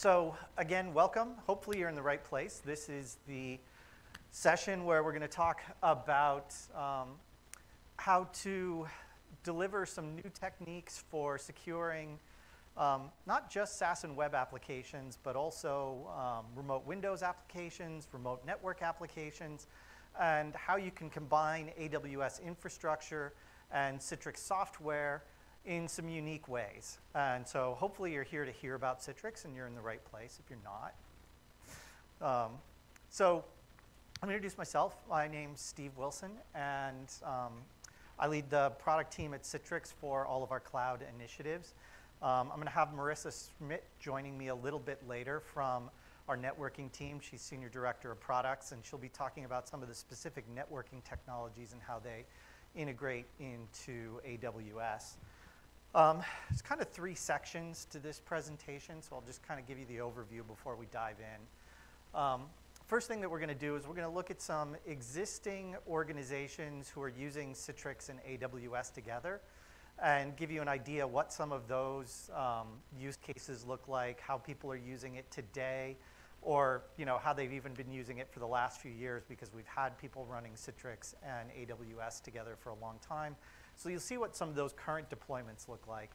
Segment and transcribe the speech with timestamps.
[0.00, 1.32] So again, welcome.
[1.46, 2.62] Hopefully you're in the right place.
[2.64, 3.58] This is the
[4.30, 7.08] session where we're going to talk about um,
[7.98, 8.86] how to
[9.44, 12.18] deliver some new techniques for securing
[12.78, 18.80] um, not just SaaS and web applications, but also um, remote Windows applications, remote network
[18.80, 19.66] applications,
[20.18, 23.34] and how you can combine AWS infrastructure
[23.70, 25.24] and Citrix software
[25.64, 26.98] in some unique ways.
[27.14, 30.38] And so hopefully you're here to hear about Citrix and you're in the right place
[30.42, 30.94] if you're not.
[32.22, 32.52] Um,
[33.10, 33.44] so
[34.22, 34.96] I'm going to introduce myself.
[35.08, 37.52] My name's Steve Wilson, and um,
[38.18, 41.74] I lead the product team at Citrix for all of our cloud initiatives.
[42.22, 45.90] Um, I'm going to have Marissa Schmidt joining me a little bit later from
[46.28, 47.18] our networking team.
[47.18, 51.02] She's Senior Director of Products, and she'll be talking about some of the specific networking
[51.02, 52.26] technologies and how they
[52.76, 55.14] integrate into AWS.
[55.92, 56.22] Um,
[56.62, 59.96] kind of three sections to this presentation, so I'll just kind of give you the
[59.96, 62.20] overview before we dive in.
[62.20, 62.42] Um,
[62.86, 65.74] first thing that we're going to do is we're going to look at some existing
[65.88, 69.40] organizations who are using Citrix and AWS together
[70.00, 74.38] and give you an idea what some of those um, use cases look like, how
[74.38, 75.96] people are using it today,
[76.40, 79.52] or you know, how they've even been using it for the last few years because
[79.52, 83.34] we've had people running Citrix and AWS together for a long time.
[83.80, 86.10] So you'll see what some of those current deployments look like.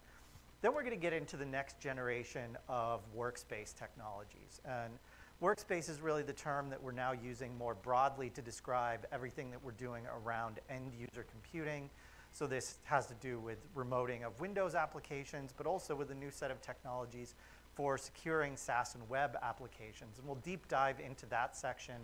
[0.62, 4.62] Then we're going to get into the next generation of workspace technologies.
[4.66, 4.94] And
[5.42, 9.64] workspace is really the term that we're now using more broadly to describe everything that
[9.64, 11.90] we're doing around end user computing.
[12.34, 16.30] So this has to do with remoting of Windows applications, but also with a new
[16.30, 17.34] set of technologies
[17.74, 20.20] for securing SaaS and web applications.
[20.20, 21.96] And we'll deep dive into that section.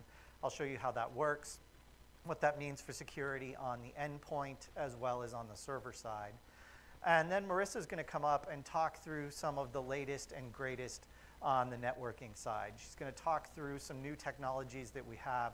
[0.43, 1.59] I'll show you how that works
[2.25, 6.33] what that means for security on the endpoint as well as on the server side.
[7.05, 10.33] And then Marissa is going to come up and talk through some of the latest
[10.33, 11.07] and greatest
[11.41, 12.73] on the networking side.
[12.77, 15.53] She's going to talk through some new technologies that we have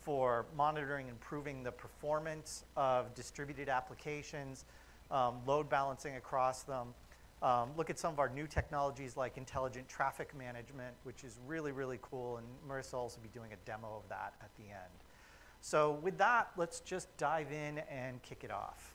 [0.00, 4.64] for monitoring and improving the performance of distributed applications,
[5.10, 6.94] um, load balancing across them.
[7.42, 11.72] Um, look at some of our new technologies like intelligent traffic management, which is really,
[11.72, 12.38] really cool.
[12.38, 15.07] And Marissa will also be doing a demo of that at the end.
[15.60, 18.94] So with that, let's just dive in and kick it off.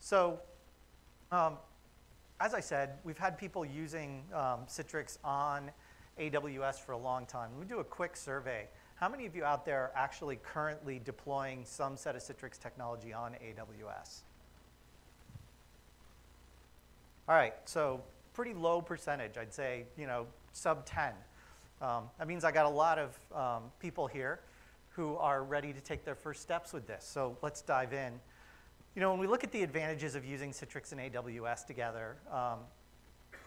[0.00, 0.38] So
[1.32, 1.56] um,
[2.40, 5.70] as I said, we've had people using um, Citrix on
[6.20, 7.50] AWS for a long time.
[7.52, 8.68] Let me do a quick survey.
[8.96, 13.12] How many of you out there are actually currently deploying some set of Citrix technology
[13.12, 14.22] on AWS?
[17.28, 18.02] All right, so
[18.34, 19.36] pretty low percentage.
[19.38, 21.12] I'd say, you know, sub 10.
[21.80, 24.40] Um, that means I got a lot of um, people here
[24.90, 27.04] who are ready to take their first steps with this.
[27.04, 28.12] So let's dive in.
[28.94, 32.60] You know, when we look at the advantages of using Citrix and AWS together, um,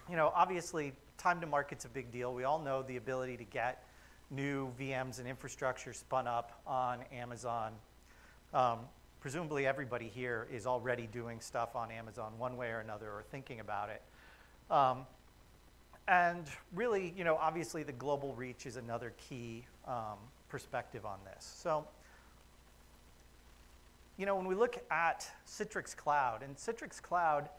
[0.09, 2.33] you know, obviously time to market's a big deal.
[2.33, 3.83] We all know the ability to get
[4.29, 7.73] new VMs and infrastructure spun up on Amazon.
[8.53, 8.79] Um,
[9.21, 13.59] presumably everybody here is already doing stuff on Amazon one way or another or thinking
[13.59, 14.01] about it.
[16.07, 20.17] And really, you know, obviously the global reach is another key um,
[20.49, 21.53] perspective on this.
[21.61, 21.85] So,
[24.17, 27.49] you know, when we look at Citrix Cloud, and Citrix Cloud,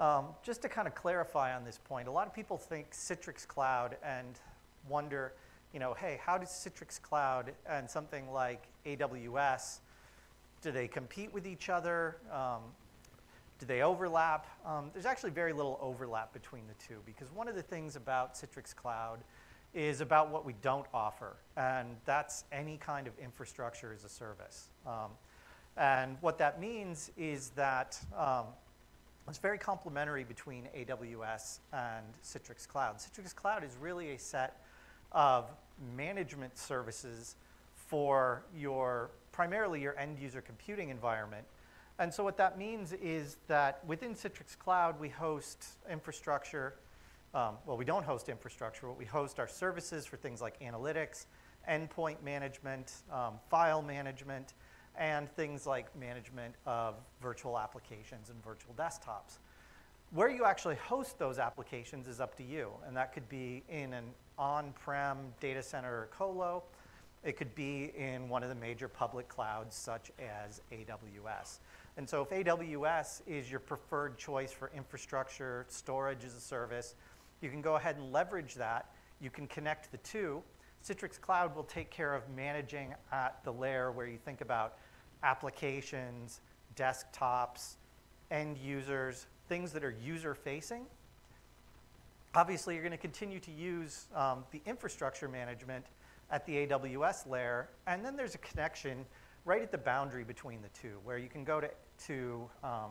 [0.00, 3.46] um, just to kind of clarify on this point, a lot of people think Citrix
[3.46, 4.40] Cloud and
[4.88, 5.32] wonder,
[5.72, 9.78] you know, hey, how does Citrix Cloud and something like AWS,
[10.62, 12.16] do they compete with each other?
[12.32, 12.62] Um,
[13.58, 14.46] do they overlap?
[14.66, 18.34] Um, there's actually very little overlap between the two because one of the things about
[18.34, 19.20] Citrix Cloud
[19.74, 24.68] is about what we don't offer, and that's any kind of infrastructure as a service.
[24.86, 25.10] Um,
[25.76, 28.46] and what that means is that um,
[29.28, 32.98] it's very complementary between AWS and Citrix Cloud.
[32.98, 34.60] Citrix Cloud is really a set
[35.10, 35.50] of
[35.96, 37.36] management services
[37.74, 41.44] for your primarily your end user computing environment
[41.98, 46.74] and so what that means is that within Citrix Cloud, we host infrastructure.
[47.34, 48.88] Um, well, we don't host infrastructure.
[48.88, 51.26] What we host are services for things like analytics,
[51.70, 54.54] endpoint management, um, file management,
[54.96, 59.38] and things like management of virtual applications and virtual desktops.
[60.10, 63.92] Where you actually host those applications is up to you, and that could be in
[63.92, 64.04] an
[64.38, 66.62] on-prem data center or colo.
[67.24, 71.58] It could be in one of the major public clouds, such as AWS.
[71.96, 76.96] And so if AWS is your preferred choice for infrastructure, storage as a service,
[77.40, 78.90] you can go ahead and leverage that.
[79.20, 80.42] You can connect the two.
[80.84, 84.78] Citrix Cloud will take care of managing at the layer where you think about
[85.22, 86.40] applications,
[86.76, 87.76] desktops,
[88.30, 90.86] end users, things that are user facing.
[92.34, 95.84] obviously, you're going to continue to use um, the infrastructure management
[96.30, 99.06] at the AWS layer, and then there's a connection
[99.44, 101.70] right at the boundary between the two, where you can go to,
[102.06, 102.90] to um,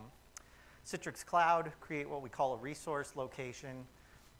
[0.85, 3.85] Citrix Cloud, create what we call a resource location,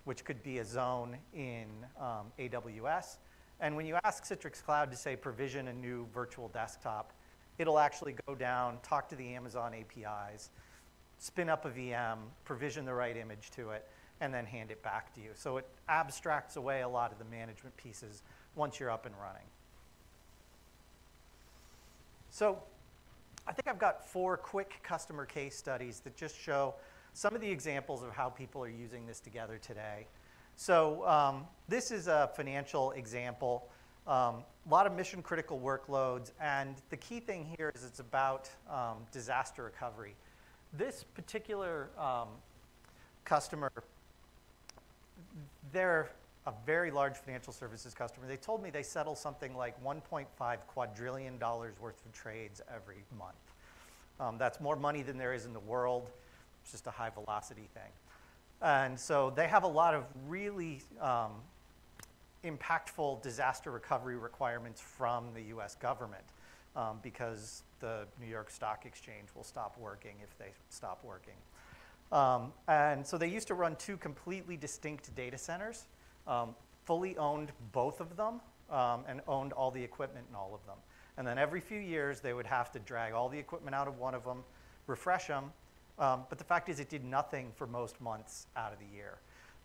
[0.06, 1.68] which could be a zone in
[2.00, 3.18] um, AWS.
[3.60, 7.14] And when you ask Citrix Cloud to say provision a new virtual desktop,
[7.58, 10.50] it'll actually go down, talk to the Amazon APIs,
[11.18, 13.88] spin up a VM, provision the right image to it,
[14.20, 15.30] and then hand it back to you.
[15.34, 18.24] So it abstracts away a lot of the management pieces
[18.56, 19.48] once you're up and running.
[22.30, 22.58] So
[23.46, 26.76] I think I've got four quick customer case studies that just show
[27.14, 30.08] some of the examples of how people are using this together today.
[30.56, 33.68] So um, this is a financial example.
[34.08, 38.50] Um, a lot of mission critical workloads, and the key thing here is it's about
[38.70, 40.16] um, disaster recovery.
[40.74, 42.30] This particular um,
[43.26, 43.72] customer,
[45.72, 46.10] they're
[46.46, 48.28] a very large financial services customer.
[48.28, 50.26] They told me they settle something like 1.5
[50.68, 53.36] quadrillion dollars worth of trades every month.
[54.20, 56.10] Um, that's more money than there is in the world.
[56.62, 57.92] It's just a high velocity thing.
[58.62, 61.32] And so they have a lot of really um,
[62.44, 66.24] impactful disaster recovery requirements from the US government
[66.76, 71.36] um, because the New York Stock Exchange will stop working if they stop working.
[72.12, 75.86] Um, and so they used to run two completely distinct data centers,
[76.28, 76.56] um,
[76.86, 80.78] fully owned both of them, um, and owned all the equipment in all of them.
[81.18, 84.00] And then every few years, they would have to drag all the equipment out of
[84.00, 84.44] one of them,
[84.88, 85.52] refresh them.
[86.00, 89.20] Um, but the fact is, it did nothing for most months out of the year.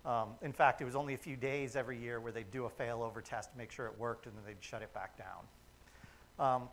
[0.04, 2.70] Um, in fact, it was only a few days every year where they'd do a
[2.70, 5.46] failover test to make sure it worked, and then they'd shut it back down.
[6.38, 6.68] Um,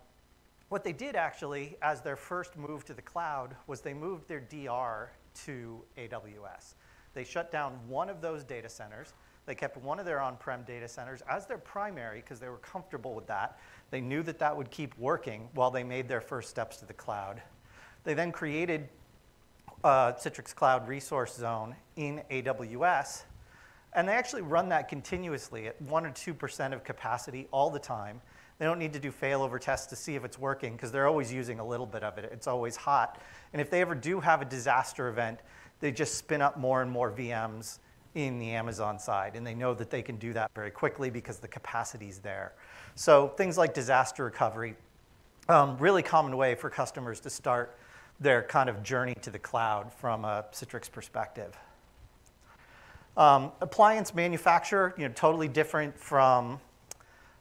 [0.70, 4.42] what they did actually, as their first move to the cloud, was they moved their
[4.42, 5.10] DR
[5.46, 6.74] to AWS.
[7.14, 9.14] They shut down one of those data centers.
[9.46, 13.14] They kept one of their on-prem data centers as their primary because they were comfortable
[13.14, 13.60] with that.
[13.92, 16.94] They knew that that would keep working while they made their first steps to the
[16.94, 17.42] cloud.
[18.04, 18.90] They then created
[19.84, 23.24] uh, Citrix Cloud Resource Zone in AWS,
[23.94, 28.22] and they actually run that continuously at 1 or 2% of capacity all the time.
[28.58, 31.32] They don't need to do failover tests to see if it's working because they're always
[31.32, 32.30] using a little bit of it.
[32.32, 33.22] It's always hot.
[33.54, 35.40] And if they ever do have a disaster event,
[35.82, 37.80] they just spin up more and more VMs
[38.16, 39.36] in the Amazon side.
[39.36, 42.54] And they know that they can do that very quickly because the capacity is there.
[42.96, 44.76] So things like disaster recovery,
[45.50, 47.78] um, really common way for customers to start
[48.20, 51.56] their kind of journey to the cloud from a Citrix perspective.
[53.18, 56.60] Um, appliance manufacturer, you know, totally different from,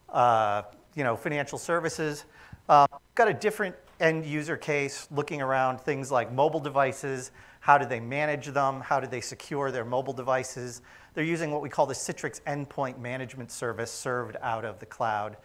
[0.09, 0.63] uh,
[0.95, 2.25] you know, financial services.
[2.67, 7.31] Uh, got a different end user case looking around things like mobile devices,
[7.65, 8.79] how do they manage them?
[8.79, 10.83] How do they secure their mobile devices?
[11.15, 15.35] They're using what we call the Citrix Endpoint Management Service served out of the cloud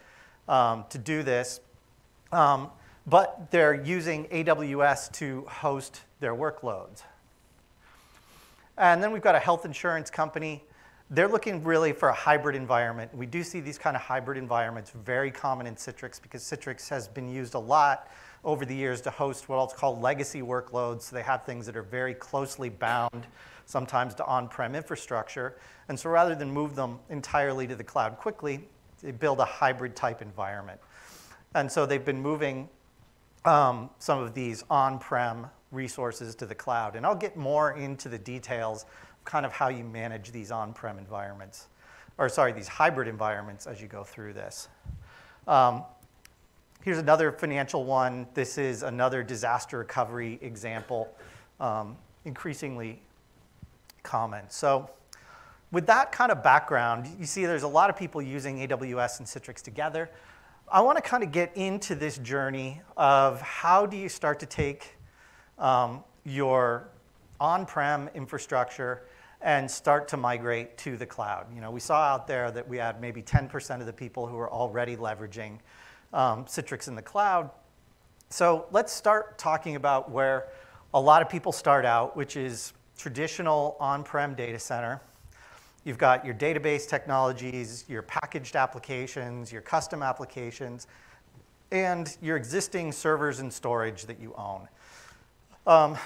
[0.47, 1.61] um, to do this.
[2.31, 2.69] Um,
[3.07, 7.01] but they're using AWS to host their workloads.
[8.77, 10.63] And then we've got a health insurance company.
[11.09, 13.15] They're looking really for a hybrid environment.
[13.15, 17.07] We do see these kind of hybrid environments very common in Citrix because Citrix has
[17.07, 18.09] been used a lot
[18.43, 21.03] over the years to host what I'll call legacy workloads.
[21.03, 23.25] So they have things that are very closely bound,
[23.65, 25.57] sometimes to on-prem infrastructure.
[25.89, 28.67] And so rather than move them entirely to the cloud quickly,
[29.01, 30.79] they build a hybrid type environment.
[31.53, 32.69] And so they've been moving
[33.45, 36.95] um, some of these on-prem resources to the cloud.
[36.95, 40.97] And I'll get more into the details of kind of how you manage these on-prem
[40.97, 41.67] environments,
[42.17, 44.67] or sorry, these hybrid environments as you go through this.
[45.47, 45.83] Um,
[46.83, 48.25] Here's another financial one.
[48.33, 51.13] This is another disaster recovery example,
[51.59, 51.95] um,
[52.25, 52.99] increasingly
[54.01, 54.45] common.
[54.49, 54.89] So
[55.71, 59.27] with that kind of background, you see there's a lot of people using AWS and
[59.27, 60.09] Citrix together.
[60.71, 64.47] I want to kind of get into this journey of how do you start to
[64.47, 64.97] take
[65.59, 66.89] um, your
[67.39, 69.03] on-prem infrastructure
[69.41, 71.45] and start to migrate to the cloud.
[71.53, 74.39] You know, we saw out there that we had maybe 10% of the people who
[74.39, 75.59] are already leveraging
[76.13, 77.49] um, Citrix in the cloud.
[78.29, 80.47] So let's start talking about where
[80.93, 85.01] a lot of people start out, which is traditional on-prem data center.
[85.83, 90.87] You've got your database technologies, your packaged applications, your custom applications,
[91.71, 94.67] and your existing servers and storage that you own.
[95.65, 95.97] Um,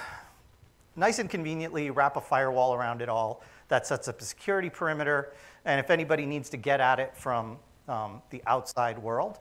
[0.94, 3.42] nice and conveniently, wrap a firewall around it all.
[3.68, 5.32] That sets up a security perimeter.
[5.64, 7.58] And if anybody needs to get at it from
[7.88, 9.40] um, the outside world,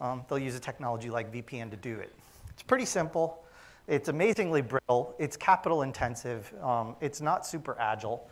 [0.00, 2.14] um, they'll use a technology like VPN to do it.
[2.50, 3.44] It's pretty simple.
[3.86, 5.14] It's amazingly brittle.
[5.18, 6.52] It's capital intensive.
[6.62, 8.28] Um, it's not super agile.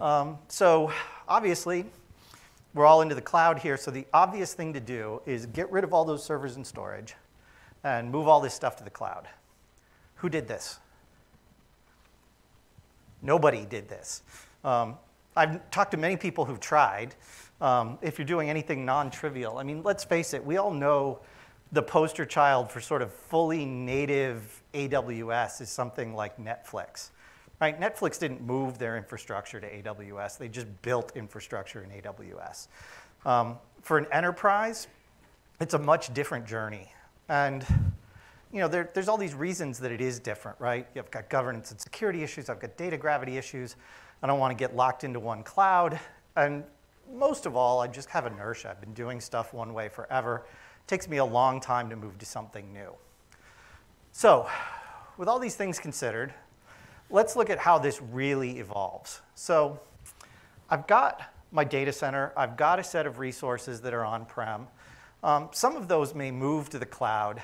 [0.00, 0.92] Um, so
[1.28, 1.84] obviously,
[2.74, 5.84] we're all into the cloud here, so the obvious thing to do is get rid
[5.84, 7.14] of all those servers and storage
[7.82, 9.26] and move all this stuff to the cloud.
[10.16, 10.78] Who did this?
[13.22, 14.22] Nobody did this.
[14.64, 14.96] Um,
[15.36, 17.14] I've talked to many people who've tried.
[17.60, 21.20] Um, if you're doing anything non-trivial, I mean, let's face it, we all know
[21.72, 27.10] the poster child for sort of fully native AWS is something like Netflix.
[27.60, 27.78] Right?
[27.78, 30.38] Netflix didn't move their infrastructure to AWS.
[30.38, 32.68] They just built infrastructure in AWS.
[33.26, 34.88] Um, for an enterprise,
[35.60, 36.90] it's a much different journey.
[37.28, 37.66] And
[38.52, 40.86] you know, there, there's all these reasons that it is different, right?
[40.94, 42.48] You've got governance and security issues.
[42.48, 43.76] I've got data gravity issues.
[44.22, 46.00] I don't want to get locked into one cloud.
[46.36, 46.64] And
[47.12, 48.70] most of all, I just have inertia.
[48.70, 50.46] I've been doing stuff one way forever.
[50.46, 52.94] It takes me a long time to move to something new.
[54.12, 54.48] So,
[55.16, 56.32] with all these things considered,
[57.10, 59.20] let's look at how this really evolves.
[59.34, 59.80] So
[60.68, 62.32] I've got my data center.
[62.36, 64.68] I've got a set of resources that are on-prem.
[65.22, 67.42] Um, some of those may move to the cloud.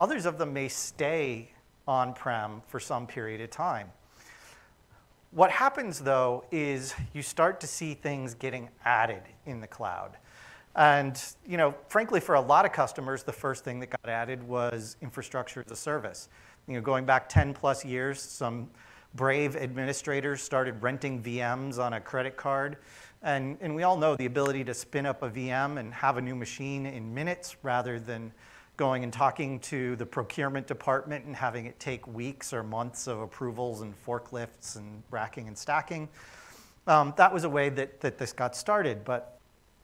[0.00, 1.50] Others of them may stay
[1.88, 3.90] on-prem for some period of time.
[5.34, 10.16] What happens, though, is you start to see things getting added in the cloud.
[10.76, 14.46] And you know, frankly, for a lot of customers, the first thing that got added
[14.46, 16.28] was infrastructure as a service.
[16.68, 18.70] You know, going back 10 plus years, some
[19.16, 22.76] brave administrators started renting VMs on a credit card.
[23.24, 26.20] And, and we all know the ability to spin up a VM and have a
[26.20, 28.32] new machine in minutes rather than
[28.76, 33.20] going and talking to the procurement department and having it take weeks or months of
[33.20, 36.08] approvals and forklifts and racking and stacking.
[36.86, 39.38] Um, that was a way that, that this got started, but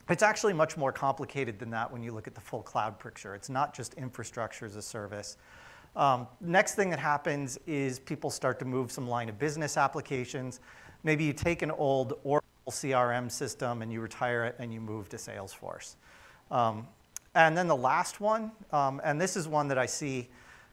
[0.09, 3.35] it's actually much more complicated than that when you look at the full cloud picture.
[3.35, 5.37] It's not just infrastructure as a service.
[5.97, 10.61] Um, next thing that happens is people start to move some line of business applications.
[11.04, 15.09] Maybe you take an old Oracle CRM system and you retire it and you move
[15.11, 15.94] to Salesforce.
[16.50, 16.87] Um,
[17.34, 20.28] and then the last one, um, and this is one that I see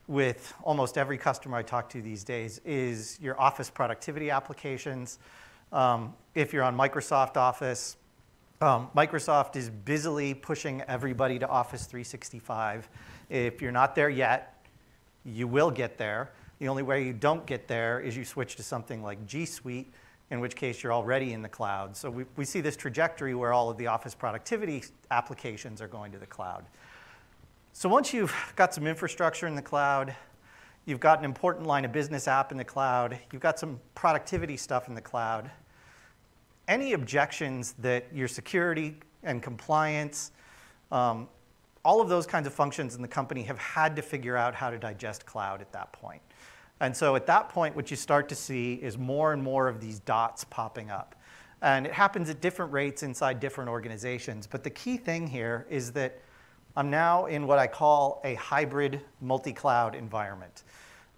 [0.07, 5.19] with almost every customer I talk to these days, is your office productivity applications.
[5.71, 7.97] Um, if you're on Microsoft Office,
[8.61, 12.89] um, Microsoft is busily pushing everybody to Office 365.
[13.29, 14.65] If you're not there yet,
[15.25, 16.31] you will get there.
[16.59, 19.93] The only way you don't get there is you switch to something like G Suite,
[20.29, 21.95] in which case you're already in the cloud.
[21.95, 26.11] So we, we see this trajectory where all of the office productivity applications are going
[26.11, 26.65] to the cloud.
[27.73, 30.15] So once you've got some infrastructure in the cloud,
[30.85, 34.57] you've got an important line of business app in the cloud, you've got some productivity
[34.57, 35.49] stuff in the cloud,
[36.67, 40.31] any objections that your security and compliance
[40.91, 41.27] um,
[41.83, 44.69] all of those kinds of functions in the company have had to figure out how
[44.69, 46.21] to digest cloud at that point.
[46.79, 49.79] And so at that point, what you start to see is more and more of
[49.81, 51.15] these dots popping up.
[51.61, 54.45] And it happens at different rates inside different organizations.
[54.45, 56.19] But the key thing here is that
[56.75, 60.63] I'm now in what I call a hybrid multi-cloud environment.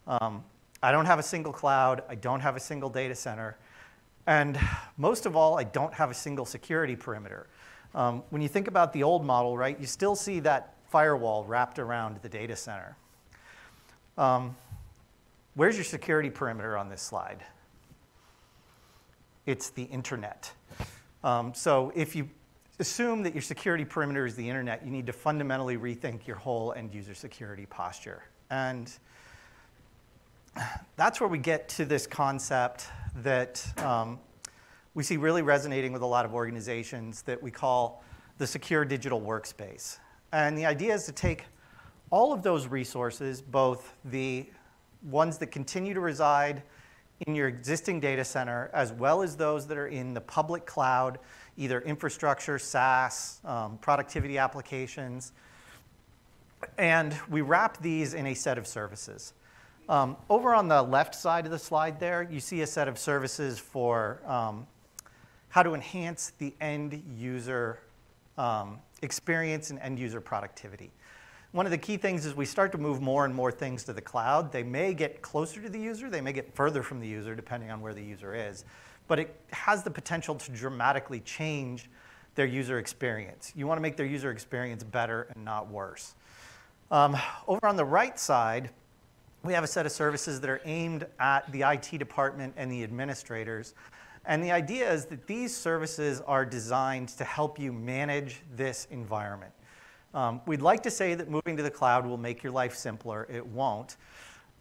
[0.08, 0.44] Um,
[0.82, 2.04] I don't have a single cloud.
[2.08, 3.58] I don't have a single data center.
[4.26, 4.58] And
[4.96, 7.48] most of all, I don't have a single security perimeter.
[7.94, 11.80] Um, when you think about the old model, right, you still see that firewall wrapped
[11.80, 12.96] around the data center.
[14.18, 14.56] Um,
[15.56, 17.44] where's your security perimeter on this slide?
[19.46, 20.52] It's the internet.
[21.24, 22.30] Um, so if you
[22.80, 26.74] assume that your security perimeter is the internet, you need to fundamentally rethink your whole
[26.74, 28.24] end user security posture.
[28.50, 28.92] And
[30.96, 32.88] that's where we get to this concept
[33.18, 34.20] that um,
[34.94, 38.04] we see really resonating with a lot of organizations that we call
[38.38, 40.00] the secure digital workspace.
[40.32, 41.46] And the idea is to take
[42.12, 44.48] all of those resources, both the
[45.04, 46.64] ones that continue to reside
[47.28, 51.20] in your existing data center, as well as those that are in the public cloud,
[51.58, 55.34] either infrastructure, SaaS, um, productivity applications,
[56.78, 59.34] and we wrap these in a set of services.
[59.88, 63.00] Um, over on the left side of the slide there, you see a set of
[63.00, 64.68] services for um,
[65.50, 67.80] how to enhance the end user
[68.38, 70.92] um, experience and end user productivity.
[71.52, 73.94] One of the key things is we start to move more and more things to
[73.94, 74.52] the cloud.
[74.52, 77.72] They may get closer to the user, they may get further from the user depending
[77.72, 78.66] on where the user is,
[79.08, 81.90] but it has the potential to dramatically change
[82.36, 83.52] their user experience.
[83.56, 86.14] You want to make their user experience better and not worse.
[86.92, 88.70] Um, over on the right side,
[89.44, 92.84] we have a set of services that are aimed at the IT department and the
[92.84, 93.74] administrators
[94.26, 99.52] and the idea is that these services are designed to help you manage this environment.
[100.14, 103.28] Um, we'd like to say that moving to the cloud will make your life simpler.
[103.30, 103.98] It won't.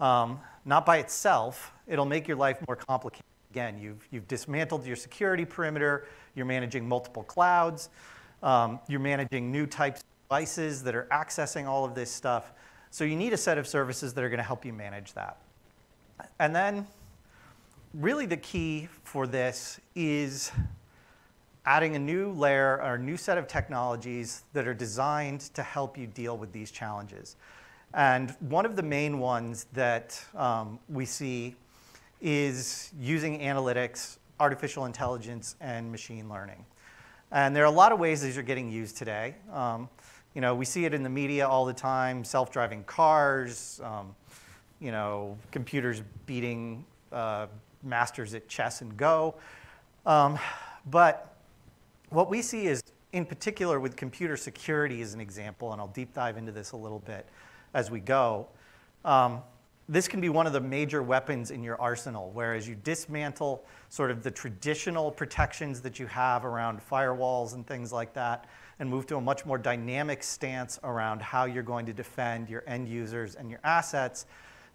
[0.00, 1.73] Um, not by itself.
[1.87, 3.25] It'll make your life more complicated.
[3.50, 7.88] Again, you've, you've dismantled your security perimeter, you're managing multiple clouds,
[8.43, 12.52] um, you're managing new types of devices that are accessing all of this stuff.
[12.90, 15.38] So you need a set of services that are going to help you manage that.
[16.38, 16.87] And then,
[17.95, 20.52] really, the key for this is
[21.68, 25.98] adding a new layer or a new set of technologies that are designed to help
[25.98, 27.37] you deal with these challenges.
[27.92, 31.54] And one of the main ones that um, we see
[32.22, 36.64] is using analytics, artificial intelligence, and machine learning.
[37.32, 39.34] And there are a lot of ways these are getting used today.
[39.52, 39.90] Um,
[40.34, 44.14] you know, we see it in the media all the time, self-driving cars, um,
[44.80, 47.46] you know, computers beating uh,
[47.82, 49.34] masters at chess and Go.
[50.06, 50.38] Um,
[50.90, 51.34] but
[52.10, 56.14] what we see is, in particular with computer security as an example, and I'll deep
[56.14, 57.26] dive into this a little bit
[57.74, 58.48] as we go,
[59.04, 59.42] um,
[59.90, 64.10] this can be one of the major weapons in your arsenal, whereas you dismantle sort
[64.10, 68.46] of the traditional protections that you have around firewalls and things like that,
[68.80, 72.62] and move to a much more dynamic stance around how you're going to defend your
[72.66, 74.26] end users and your assets.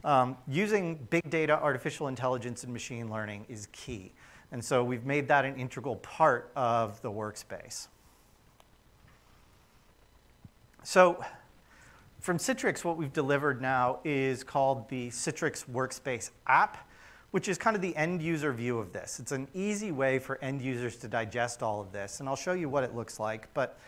[0.04, 4.14] Um, using big data, artificial intelligence, and machine learning is key.
[4.54, 7.88] And so we've made that an integral part of the workspace.
[10.84, 11.26] So
[12.20, 16.88] from Citrix, what we've delivered now is called the Citrix Workspace app,
[17.32, 19.20] which is kind of the end user view of this.
[19.20, 22.54] It's an easy way for end users to digest all of this, and I'll show
[22.54, 23.52] you what it looks like.
[23.56, 23.80] But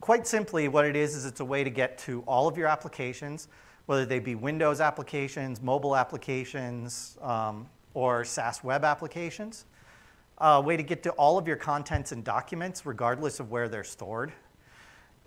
[0.00, 2.66] quite simply, what it is is it's a way to get to all of your
[2.66, 3.48] applications,
[3.84, 9.66] whether they be Windows applications, mobile applications, um, or SaaS web applications.
[10.42, 13.84] A way to get to all of your contents and documents, regardless of where they're
[13.84, 14.32] stored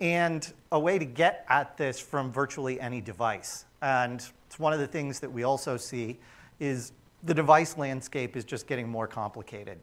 [0.00, 3.64] and a way to get at this from virtually any device.
[3.80, 6.18] And it's one of the things that we also see
[6.60, 6.92] is
[7.22, 9.78] the device landscape is just getting more complicated.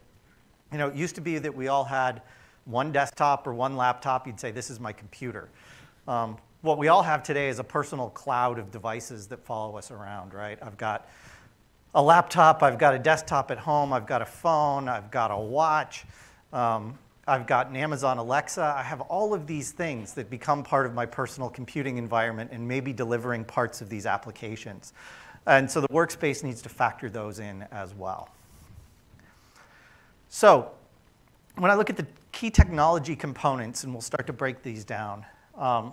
[0.72, 2.22] You know, it used to be that we all had
[2.64, 4.26] one desktop or one laptop.
[4.26, 5.48] You'd say, this is my computer.
[6.06, 9.90] Um, what we all have today is a personal cloud of devices that follow us
[9.90, 10.58] around, right?
[10.62, 11.08] I've got
[11.94, 15.36] a laptop, I've got a desktop at home, I've got a phone, I've got a
[15.36, 16.04] watch.
[16.52, 18.74] Um, I've got an Amazon Alexa.
[18.76, 22.68] I have all of these things that become part of my personal computing environment and
[22.68, 24.92] maybe delivering parts of these applications.
[25.46, 28.28] And so the workspace needs to factor those in as well.
[30.28, 30.70] So
[31.56, 35.24] when I look at the key technology components, and we'll start to break these down,
[35.56, 35.92] um,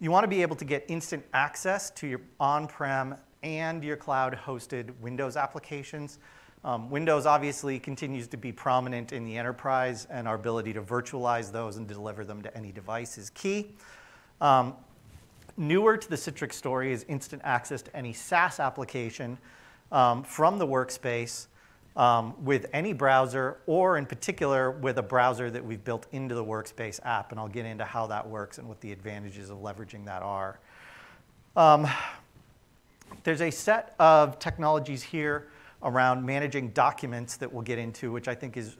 [0.00, 4.98] you want to be able to get instant access to your on-prem and your cloud-hosted
[5.00, 6.18] Windows applications
[6.66, 11.52] um, Windows obviously continues to be prominent in the enterprise, and our ability to virtualize
[11.52, 13.68] those and deliver them to any device is key.
[14.40, 14.74] Um,
[15.56, 19.38] newer to the Citrix story is instant access to any SaaS application
[19.92, 21.46] um, from the workspace
[21.96, 26.44] um, with any browser, or in particular with a browser that we've built into the
[26.44, 27.30] workspace app.
[27.30, 30.58] And I'll get into how that works and what the advantages of leveraging that are.
[33.26, 35.48] There's a set of technologies here
[35.82, 38.76] around managing documents that we'll get into, which I think is,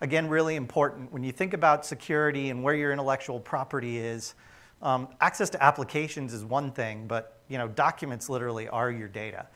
[0.00, 1.12] again, really important.
[1.12, 4.36] When you think about security and where your intellectual property is,
[4.80, 9.46] um, access to applications is one thing, but you know, documents literally are your data.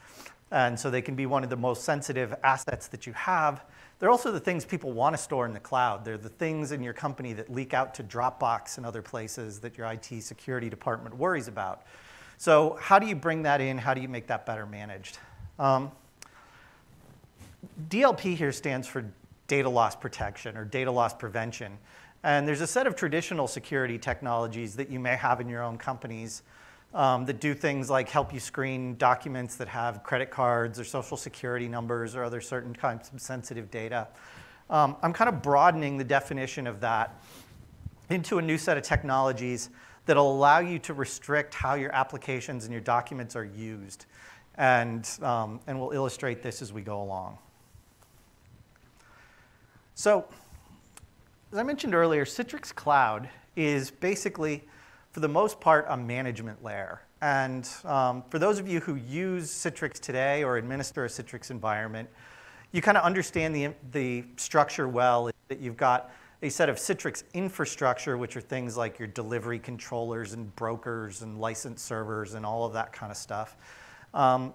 [0.50, 3.64] And so they can be one of the most sensitive assets that you have.
[3.98, 6.04] They're also the things people want to store in the cloud.
[6.04, 9.78] They're the things in your company that leak out to Dropbox and other places that
[9.78, 11.84] your IT security department worries about.
[12.38, 13.78] So how do you bring that in?
[13.78, 15.18] How do you make that better managed?
[15.58, 15.92] Um,
[17.88, 19.04] DLP here stands for
[19.46, 21.78] data loss protection or data loss prevention.
[22.22, 25.76] And there's a set of traditional security technologies that you may have in your own
[25.76, 26.42] companies
[26.94, 31.16] um, that do things like help you screen documents that have credit cards or social
[31.16, 34.08] security numbers or other certain kinds of sensitive data.
[34.70, 37.20] Um, I'm kind of broadening the definition of that
[38.10, 39.70] into a new set of technologies
[40.06, 44.06] that'll allow you to restrict how your applications and your documents are used.
[44.56, 47.38] And, um, and we'll illustrate this as we go along.
[49.94, 50.26] So
[51.52, 54.64] as I mentioned earlier, Citrix Cloud is basically,
[55.12, 57.00] for the most part, a management layer.
[57.22, 62.08] And um, for those of you who use Citrix today or administer a Citrix environment,
[62.72, 66.10] you kind of understand the, the structure well, that you've got
[66.42, 71.40] a set of Citrix infrastructure, which are things like your delivery controllers and brokers and
[71.40, 73.56] license servers and all of that kind of stuff.
[74.12, 74.52] Um,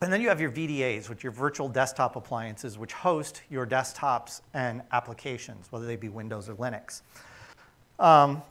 [0.00, 4.42] and then you have your VDAs, which are virtual desktop appliances, which host your desktops
[4.54, 7.02] and applications, whether they be Windows or Linux.
[7.98, 8.42] Um,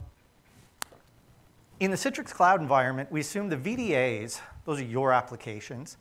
[1.80, 5.96] in the Citrix Cloud environment, we assume the VDAs, those are your applications,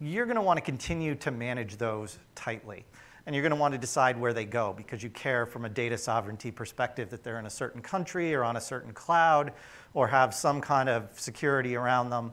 [0.00, 2.86] you're going to want to continue to manage those tightly.
[3.26, 5.68] And you're going to want to decide where they go because you care from a
[5.68, 9.52] data sovereignty perspective that they're in a certain country or on a certain cloud
[9.94, 12.32] or have some kind of security around them.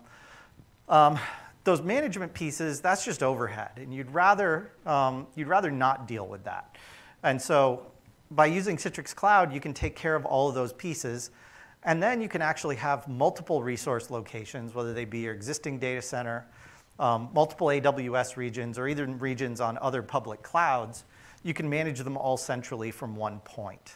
[0.88, 1.20] Um,
[1.64, 6.44] those management pieces, that's just overhead, and you'd rather, um, you'd rather not deal with
[6.44, 6.78] that.
[7.24, 7.88] And so
[8.30, 11.32] by using Citrix Cloud, you can take care of all of those pieces,
[11.84, 16.04] and then you can actually have multiple resource locations, whether they be your existing data
[16.04, 16.46] center,
[17.00, 21.04] um, multiple AWS regions, or even regions on other public clouds,
[21.44, 23.96] you can manage them all centrally from one point.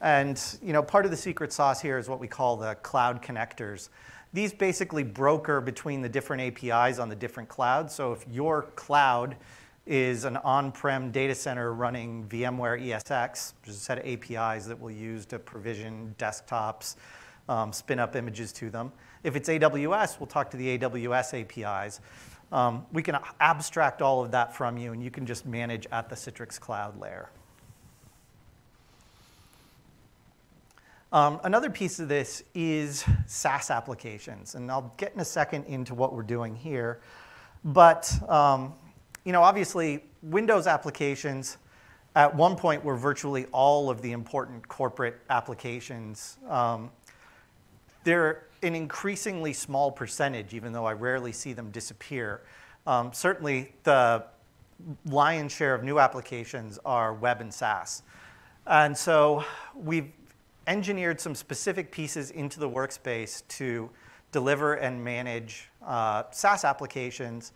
[0.00, 3.22] And you know, part of the secret sauce here is what we call the cloud
[3.22, 3.88] connectors.
[4.32, 7.94] These basically broker between the different APIs on the different clouds.
[7.94, 9.36] So if your cloud
[9.86, 14.78] is an on-prem data center running VMware ESX, which is a set of APIs that
[14.78, 16.96] we'll use to provision desktops,
[17.48, 18.92] um, spin up images to them.
[19.26, 22.00] If it's AWS, we'll talk to the AWS APIs.
[22.52, 26.08] Um, we can abstract all of that from you, and you can just manage at
[26.08, 27.28] the Citrix Cloud layer.
[31.12, 35.92] Um, another piece of this is SaaS applications, and I'll get in a second into
[35.92, 37.00] what we're doing here.
[37.64, 38.74] But um,
[39.24, 41.56] you know, obviously, Windows applications
[42.14, 46.38] at one point were virtually all of the important corporate applications.
[46.48, 46.92] Um,
[48.04, 52.42] they're an increasingly small percentage, even though I rarely see them disappear.
[52.86, 54.24] Um, certainly, the
[55.06, 58.02] lion's share of new applications are web and SaaS.
[58.66, 60.12] And so we've
[60.66, 63.88] engineered some specific pieces into the workspace to
[64.32, 67.52] deliver and manage uh, SaaS applications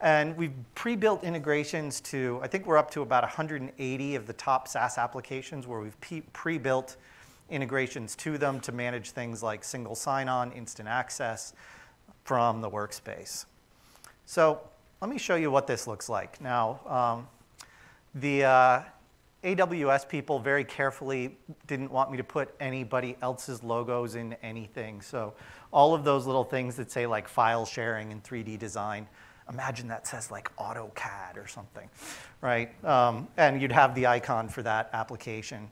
[0.00, 4.68] and we've pre-built integrations to, I think we're up to about 180 of the top
[4.68, 5.96] SaaS applications where we've
[6.32, 6.96] pre-built
[7.54, 11.52] integrations to them to manage things like single sign-on, instant access
[12.24, 13.46] from the workspace.
[14.26, 14.60] So
[15.00, 16.40] let me show you what this looks like.
[16.40, 17.28] Now, um,
[18.14, 18.82] the uh,
[19.44, 21.36] AWS people very carefully
[21.66, 25.02] didn't want me to put anybody else's logos in anything.
[25.02, 25.34] So
[25.70, 29.06] all of those little things that say like file sharing and 3D design,
[29.50, 31.90] imagine that says like AutoCAD or something,
[32.40, 32.72] right?
[32.84, 35.68] Um, and you'd have the icon for that application.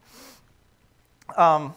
[1.38, 1.75] Um,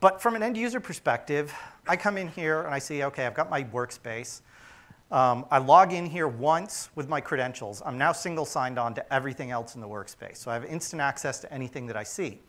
[0.00, 1.54] but from an end user perspective,
[1.86, 4.42] I come in here and I see, okay, I've got my workspace.
[5.10, 7.82] Um, I log in here once with my credentials.
[7.84, 10.38] I'm now single signed on to everything else in the workspace.
[10.38, 12.40] So I have instant access to anything that I see.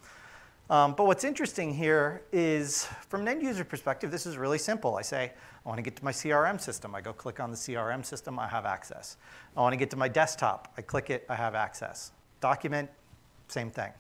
[0.70, 4.96] Um, but what's interesting here is, from an end user perspective, this is really simple.
[4.96, 5.32] I say,
[5.64, 6.96] I want to get to my CRM system.
[6.96, 9.18] I go click on the CRM system, I have access.
[9.56, 10.74] I want to get to my desktop.
[10.76, 12.12] I click it, I have access.
[12.42, 12.90] Document,
[13.48, 13.92] same thing.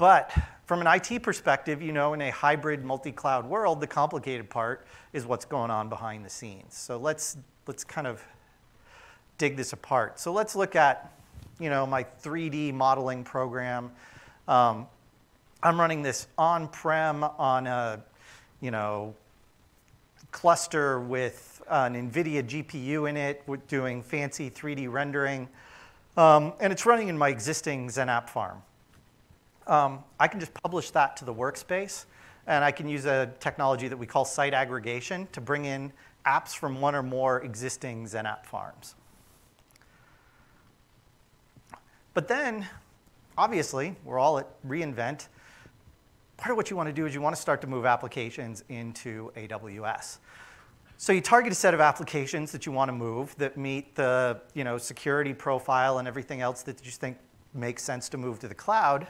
[0.00, 0.32] But
[0.64, 5.26] from an IT perspective, you know, in a hybrid multi-cloud world, the complicated part is
[5.26, 6.74] what's going on behind the scenes.
[6.74, 7.36] So let's,
[7.66, 8.24] let's kind of
[9.36, 10.18] dig this apart.
[10.18, 11.12] So let's look at,
[11.58, 13.90] you know, my 3D modeling program.
[14.48, 14.86] Um,
[15.62, 18.02] I'm running this on-prem on a,
[18.62, 19.14] you know,
[20.32, 25.46] cluster with an NVIDIA GPU in it, doing fancy 3D rendering.
[26.16, 28.62] Um, and it's running in my existing XenApp farm.
[29.70, 32.04] Um, I can just publish that to the workspace,
[32.46, 35.92] and I can use a technology that we call site aggregation to bring in
[36.26, 38.96] apps from one or more existing XenApp farms.
[42.12, 42.66] But then,
[43.38, 45.28] obviously, we're all at reInvent
[46.40, 48.64] part of what you want to do is you want to start to move applications
[48.70, 50.18] into AWS.
[50.96, 54.40] So you target a set of applications that you want to move that meet the
[54.54, 57.18] you know, security profile and everything else that you think
[57.52, 59.06] makes sense to move to the cloud.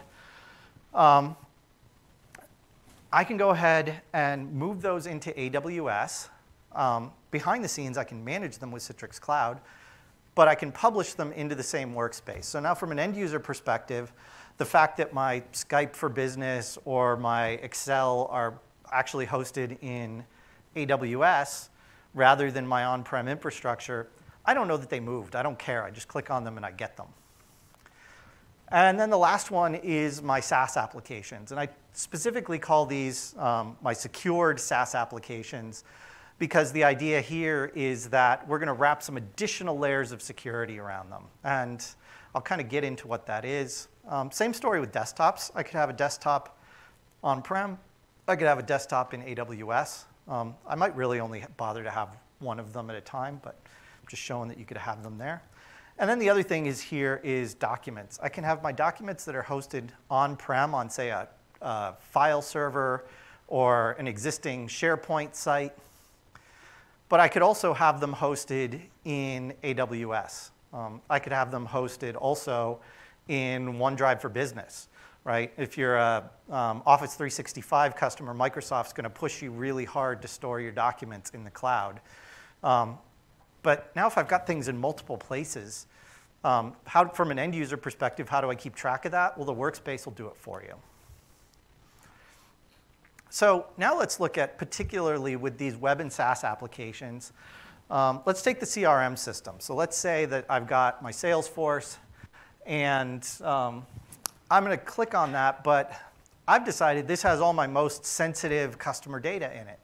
[0.94, 1.37] Um,
[3.12, 6.29] I can go ahead and move those into AWS.
[6.72, 9.61] Um, behind the scenes, I can manage them with Citrix Cloud,
[10.35, 12.44] but I can publish them into the same workspace.
[12.44, 14.12] So now from an end user perspective,
[14.59, 18.55] the fact that my Skype for Business or my Excel are
[18.92, 20.24] actually hosted in
[20.76, 21.68] AWS
[22.14, 24.09] rather than my on-prem infrastructure,
[24.44, 25.37] I don't know that they moved.
[25.37, 25.83] I don't care.
[25.85, 27.07] I just click on them and I get them.
[28.70, 31.50] And then the last one is my SaaS applications.
[31.50, 35.85] And I specifically call these um, my secured SaaS applications
[36.38, 40.78] because the idea here is that we're going to wrap some additional layers of security
[40.78, 41.24] around them.
[41.44, 41.85] And
[42.35, 43.88] I'll kind of get into what that is.
[44.09, 45.50] Um, same story with desktops.
[45.54, 46.59] I could have a desktop
[47.22, 47.76] on-prem.
[48.28, 50.04] I could have a desktop in AWS.
[50.28, 53.56] Um, I might really only bother to have one of them at a time, but
[53.64, 55.42] I'm just showing that you could have them there.
[56.00, 58.18] And then the other thing is here is documents.
[58.22, 61.28] I can have my documents that are hosted on-prem on, say, a,
[61.60, 63.04] a file server
[63.48, 65.74] or an existing SharePoint site.
[67.10, 70.52] But I could also have them hosted in AWS.
[70.72, 72.80] Um, I could have them hosted also
[73.28, 74.88] in OneDrive for Business,
[75.24, 75.52] right?
[75.58, 80.28] If you're a um, Office 365 customer, Microsoft's going to push you really hard to
[80.28, 82.00] store your documents in the cloud.
[82.64, 82.96] Um,
[83.62, 85.87] but now if I've got things in multiple places,
[86.44, 89.37] um, how, from an end user perspective, how do I keep track of that?
[89.37, 90.75] Well, the workspace will do it for you.
[93.29, 97.33] So now let's look at, particularly with these web and SaaS applications,
[97.90, 99.57] um, let's take the CRM system.
[99.59, 101.96] So let's say that I've got my Salesforce,
[102.66, 103.85] and um,
[104.51, 105.92] I'm going to click on that, but
[106.49, 109.79] I've decided this has all my most sensitive customer data in it.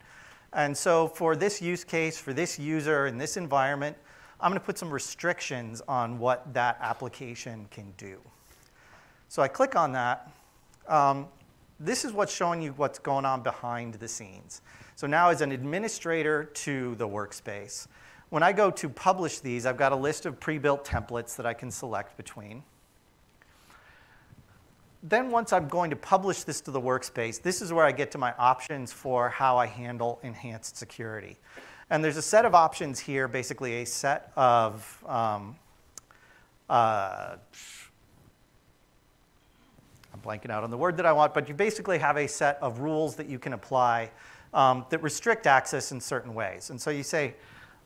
[0.57, 3.95] And so for this use case, for this user in this environment,
[4.41, 8.19] I'm going to put some restrictions on what that application can do.
[9.29, 10.33] So I click on that.
[10.89, 11.29] Um,
[11.79, 14.63] this is what's showing you what's going on behind the scenes.
[14.95, 17.87] So now as an administrator to the workspace,
[18.31, 21.53] when I go to publish these, I've got a list of pre-built templates that I
[21.53, 22.63] can select between.
[25.09, 28.11] Then once I'm going to publish this to the workspace, this is where I get
[28.13, 31.37] to my options for how I handle enhanced security.
[31.91, 35.55] And there's a set of options here, basically a set of um,
[36.69, 37.37] uh,
[40.13, 42.59] I'm blanking out on the word that I want, but you basically have a set
[42.61, 44.11] of rules that you can apply
[44.55, 46.71] um, that restrict access in certain ways.
[46.71, 47.35] And so you say,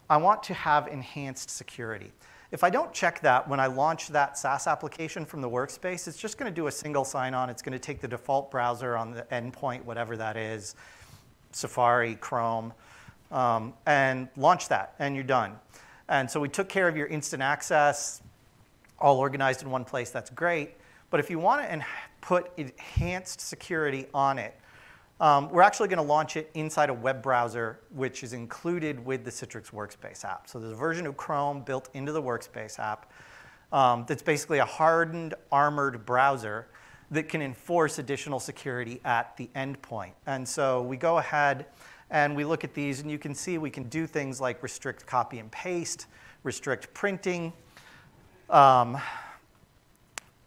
[0.08, 2.12] I want to have enhanced security.
[2.52, 6.16] If I don't check that when I launch that SaaS application from the workspace, it's
[6.16, 7.48] just going to do a single sign-on.
[7.48, 10.74] It's going to take the default browser on the endpoint, whatever that is,
[11.52, 12.72] Safari, Chrome,
[13.30, 15.52] um, and launch that, and you're done.
[16.08, 18.20] And so we took care of your instant access,
[18.98, 20.10] all organized in one place.
[20.10, 20.74] That's great.
[21.10, 21.86] But if you want to
[22.20, 24.56] put enhanced security on it,
[25.20, 29.22] um, we're actually going to launch it inside a web browser, which is included with
[29.22, 30.48] the Citrix Workspace app.
[30.48, 33.12] So there's a version of Chrome built into the Workspace app
[33.70, 36.68] um, that's basically a hardened, armored browser
[37.10, 40.12] that can enforce additional security at the endpoint.
[40.26, 41.66] And so we go ahead
[42.08, 45.06] and we look at these, and you can see we can do things like restrict
[45.06, 46.06] copy and paste,
[46.44, 47.52] restrict printing,
[48.48, 48.98] um,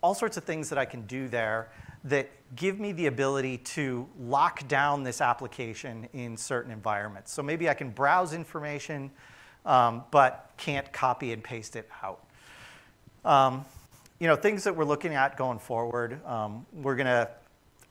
[0.02, 1.70] all sorts of things that I can do there
[2.06, 7.32] that give me the ability to lock down this application in certain environments.
[7.32, 9.12] So maybe I can browse information,
[9.66, 12.26] um, but can't copy and paste it out.
[13.26, 13.66] Um,
[14.20, 17.30] you know, things that we're looking at going forward, um, we're going to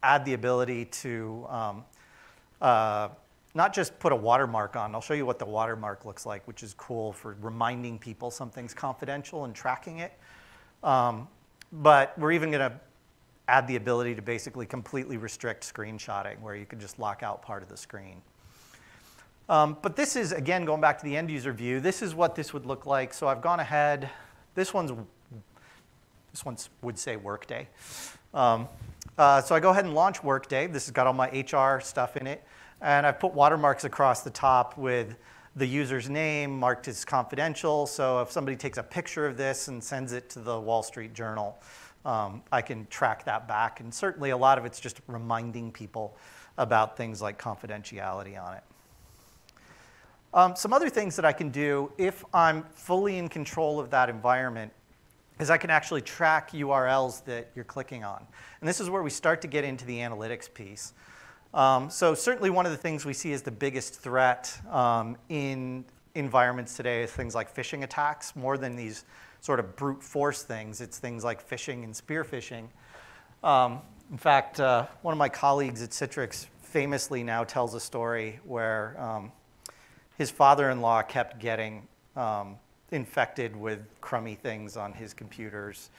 [0.02, 1.84] add the ability to um,
[2.60, 3.08] uh,
[3.54, 4.94] not just put a watermark on.
[4.94, 8.74] I'll show you what the watermark looks like, which is cool for reminding people something's
[8.74, 10.12] confidential and tracking it.
[10.82, 11.28] Um,
[11.72, 12.80] but we're even going to
[13.48, 17.62] add the ability to basically completely restrict screenshotting, where you can just lock out part
[17.62, 18.22] of the screen.
[19.48, 22.34] Um, but this is, again, going back to the end user view, this is what
[22.34, 23.12] this would look like.
[23.12, 24.08] So I've gone ahead.
[24.54, 24.92] This one's,
[26.30, 27.68] this one would say Workday.
[28.32, 28.68] Um,
[29.18, 30.68] uh, so I go ahead and launch Workday.
[30.68, 32.44] This has got all my HR stuff in it.
[32.80, 35.16] And I've put watermarks across the top with
[35.56, 37.86] the user's name marked as confidential.
[37.86, 41.12] So if somebody takes a picture of this and sends it to the Wall Street
[41.12, 41.60] Journal,
[42.04, 43.80] um, I can track that back.
[43.80, 46.16] And certainly a lot of it's just reminding people
[46.58, 48.62] about things like confidentiality on it.
[50.34, 54.08] Um, some other things that I can do if I'm fully in control of that
[54.08, 54.72] environment
[55.38, 58.26] is I can actually track URLs that you're clicking on.
[58.60, 60.94] And this is where we start to get into the analytics piece.
[61.52, 65.84] Um, so certainly one of the things we see as the biggest threat um, in
[66.14, 69.04] environments today is things like phishing attacks, more than these
[69.40, 70.80] sort of brute force things.
[70.80, 72.66] It's things like phishing and spear phishing.
[73.42, 78.40] Um, in fact, uh, one of my colleagues at Citrix famously now tells a story
[78.44, 79.32] where um,
[80.18, 82.56] his father-in-law kept getting um,
[82.90, 85.90] infected with crummy things on his computers.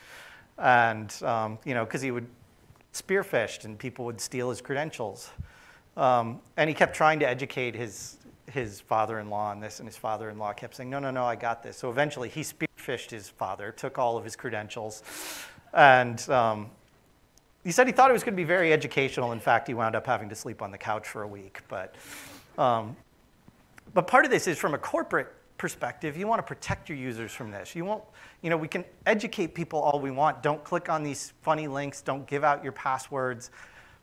[0.57, 2.27] And, um, you know, because he would
[2.93, 5.31] spearphished and people would steal his credentials.
[5.97, 8.17] Um, and he kept trying to educate his,
[8.53, 11.77] his father-in-law on this, and his father-in-law kept saying, no, no, no, I got this.
[11.77, 15.03] So eventually he spearphished his father, took all of his credentials,
[15.73, 16.69] and um,
[17.63, 19.31] he said he thought it was going to be very educational.
[19.31, 21.61] In fact, he wound up having to sleep on the couch for a week.
[21.67, 21.95] But,
[22.57, 22.95] um,
[23.93, 27.31] but part of this is from a corporate perspective, you want to protect your users
[27.31, 27.73] from this.
[27.73, 28.03] You won't,
[28.41, 30.43] you know, we can educate people all we want.
[30.43, 32.01] Don't click on these funny links.
[32.01, 33.49] Don't give out your passwords.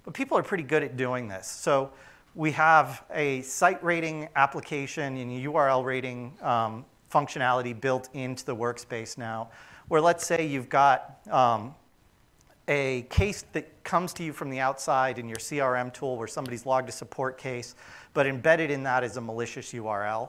[0.05, 1.47] But people are pretty good at doing this.
[1.47, 1.93] So
[2.35, 9.19] we have a site rating application and URL rating um, functionality built into the workspace
[9.19, 9.49] now,
[9.89, 11.75] where let's say you've got um,
[12.69, 16.65] a case that comes to you from the outside in your CRM tool where somebody's
[16.65, 17.75] logged a support case,
[18.15, 20.29] but embedded in that is a malicious URL.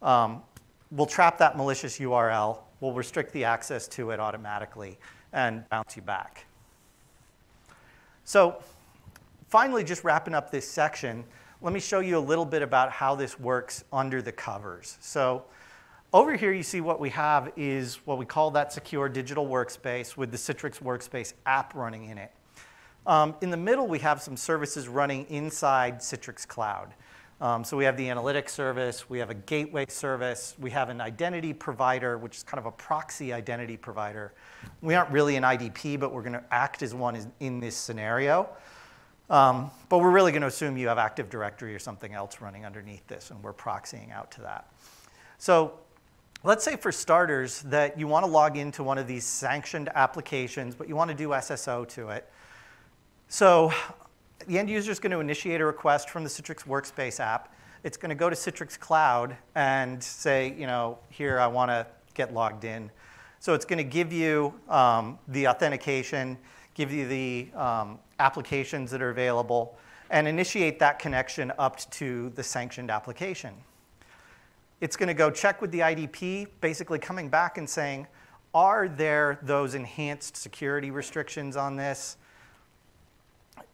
[0.00, 0.42] Um,
[0.92, 4.96] we'll trap that malicious URL, we'll restrict the access to it automatically
[5.32, 6.46] and bounce you back.
[8.24, 8.62] So
[9.52, 11.22] finally, just wrapping up this section,
[11.60, 14.96] let me show you a little bit about how this works under the covers.
[15.02, 15.44] So
[16.14, 20.16] over here, you see what we have is what we call that secure digital workspace
[20.16, 22.32] with the Citrix Workspace app running in it.
[23.06, 26.94] Um, in the middle, we have some services running inside Citrix Cloud.
[27.42, 31.02] Um, so we have the analytics service, we have a gateway service, we have an
[31.02, 34.32] identity provider, which is kind of a proxy identity provider.
[34.80, 38.48] We aren't really an IDP, but we're going to act as one in this scenario.
[39.32, 42.66] Um, but we're really going to assume you have Active Directory or something else running
[42.66, 44.70] underneath this, and we're proxying out to that.
[45.38, 45.72] So
[46.44, 50.74] let's say for starters that you want to log into one of these sanctioned applications,
[50.74, 52.30] but you want to do SSO to it.
[53.28, 53.72] So
[54.46, 57.54] the end user is going to initiate a request from the Citrix Workspace app.
[57.84, 61.86] It's going to go to Citrix Cloud and say, you know, here I want to
[62.12, 62.90] get logged in.
[63.40, 66.36] So it's going to give you um, the authentication,
[66.74, 69.76] give you the um, applications that are available,
[70.10, 73.54] and initiate that connection up to the sanctioned application.
[74.80, 78.06] It's going to go check with the IDP, basically coming back and saying,
[78.54, 82.16] are there those enhanced security restrictions on this?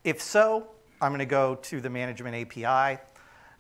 [0.05, 0.69] If so,
[1.01, 3.01] I'm going to go to the management API,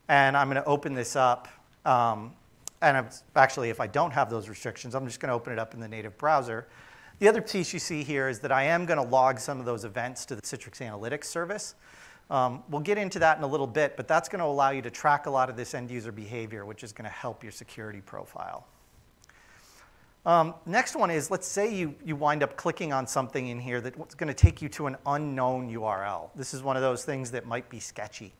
[0.08, 1.48] and I'm going to open this up.
[1.84, 2.32] Um,
[2.80, 5.74] and actually, if I don't have those restrictions, I'm just going to open it up
[5.74, 6.68] in the native browser.
[7.18, 9.66] The other piece you see here is that I am going to log some of
[9.66, 11.74] those events to the Citrix Analytics service.
[12.30, 14.82] Um, we'll get into that in a little bit, but that's going to allow you
[14.82, 17.50] to track a lot of this end user behavior, which is going to help your
[17.50, 18.68] security profile.
[20.26, 23.80] Um, next one is, let's say you, you wind up clicking on something in here
[23.80, 26.30] that's going to take you to an unknown URL.
[26.36, 28.32] This is one of those things that might be sketchy.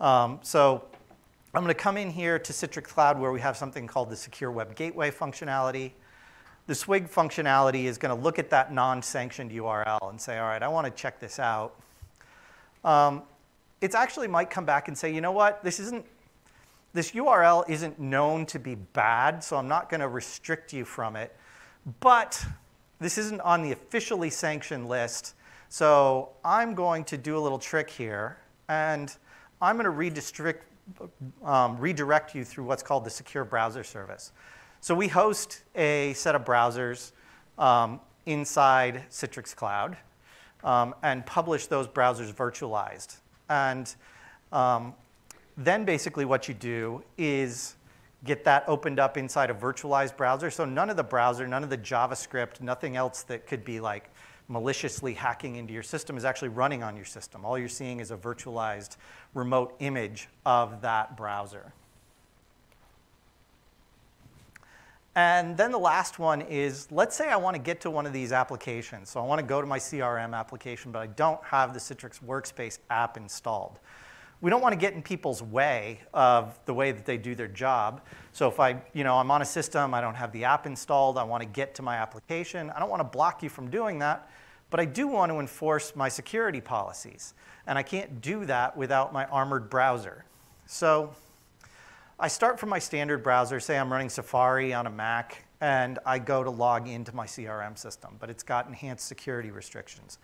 [0.00, 0.84] Um, so
[1.52, 4.16] I'm going to come in here to Citrix Cloud where we have something called the
[4.16, 5.90] Secure Web Gateway functionality.
[6.70, 10.62] The SWIG functionality is going to look at that non-sanctioned URL and say, all right,
[10.62, 11.74] I want to check this out.
[12.84, 13.24] Um,
[13.80, 16.06] it actually might come back and say, you know what, this isn't
[16.92, 21.16] this URL isn't known to be bad, so I'm not going to restrict you from
[21.16, 21.34] it.
[21.98, 22.40] But
[23.00, 25.34] this isn't on the officially sanctioned list,
[25.70, 29.12] so I'm going to do a little trick here, and
[29.60, 30.54] I'm going to
[31.44, 34.30] um, redirect you through what's called the secure browser service.
[34.82, 37.12] So we host a set of browsers
[37.58, 39.98] um, inside Citrix Cloud
[40.64, 43.18] um, and publish those browsers virtualized.
[43.50, 43.94] And
[44.52, 44.94] um,
[45.58, 47.76] then basically what you do is
[48.24, 50.50] get that opened up inside a virtualized browser.
[50.50, 54.08] So none of the browser, none of the JavaScript, nothing else that could be like
[54.48, 57.44] maliciously hacking into your system is actually running on your system.
[57.44, 58.96] All you're seeing is a virtualized
[59.34, 61.74] remote image of that browser.
[65.20, 68.12] And then the last one is, let's say I want to get to one of
[68.12, 69.10] these applications.
[69.10, 72.22] So I want to go to my CRM application, but I don't have the Citrix
[72.24, 73.78] Workspace app installed
[74.40, 77.48] we don't want to get in people's way of the way that they do their
[77.48, 78.00] job.
[78.32, 81.18] So if I, you know, I'm on a system, I don't have the app installed,
[81.18, 83.98] I want to get to my application, I don't want to block you from doing
[83.98, 84.30] that,
[84.70, 87.34] but I do want to enforce my security policies.
[87.66, 90.24] And I can't do that without my armored browser.
[90.66, 91.12] So
[92.22, 96.18] I start from my standard browser, say I'm running Safari on a Mac, and I
[96.18, 100.18] go to log into my CRM system, but it's got enhanced security restrictions.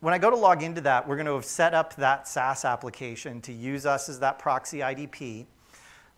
[0.00, 2.66] When I go to log into that, we're going to have set up that SaaS
[2.66, 5.46] application to use us as that proxy IDP.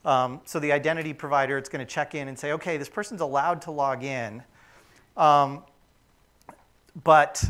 [0.05, 3.21] Um, so the identity provider, it's going to check in and say, OK, this person's
[3.21, 4.43] allowed to log in.
[5.17, 5.63] Um,
[7.05, 7.45] but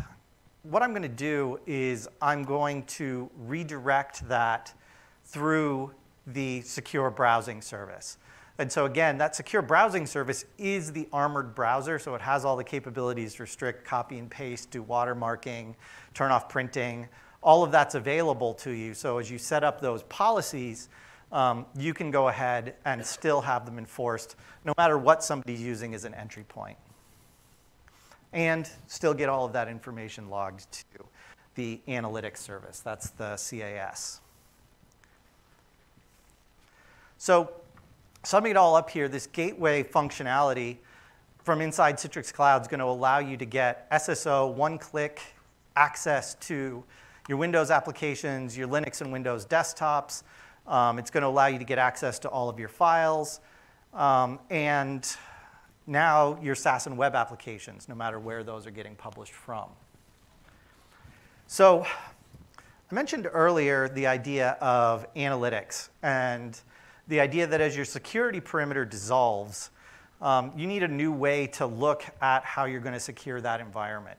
[0.63, 4.75] what I'm going to do is I'm going to redirect that
[5.25, 5.95] through
[6.27, 8.19] the secure browsing service.
[8.59, 12.57] And so again, that secure browsing service is the armored browser, so it has all
[12.57, 15.75] the capabilities restrict, copy and paste, do watermarking,
[16.15, 17.09] turn off printing.
[17.43, 18.95] All of that's available to you.
[18.95, 20.89] So as you set up those policies,
[21.33, 25.95] um, you can go ahead and still have them enforced no matter what somebody's using
[25.95, 26.77] as an entry point.
[28.33, 31.05] And still get all of that information logged to
[31.55, 32.81] the analytics service.
[32.81, 34.22] That's the CAS.
[37.23, 37.53] So
[38.25, 40.79] summing it all up here, this gateway functionality
[41.45, 45.21] from inside Citrix Cloud is going to allow you to get SSO one-click
[45.77, 46.83] access to
[47.29, 50.25] your Windows applications, your Linux and Windows desktops.
[50.67, 53.39] Um, it's going to allow you to get access to all of your files.
[53.95, 55.09] Um, and
[55.87, 59.69] now your SaaS and web applications, no matter where those are getting published from.
[61.47, 61.87] So
[62.91, 66.61] I mentioned earlier the idea of analytics and
[67.09, 69.71] the idea that as your security perimeter dissolves,
[70.21, 73.61] um, you need a new way to look at how you're going to secure that
[73.61, 74.19] environment.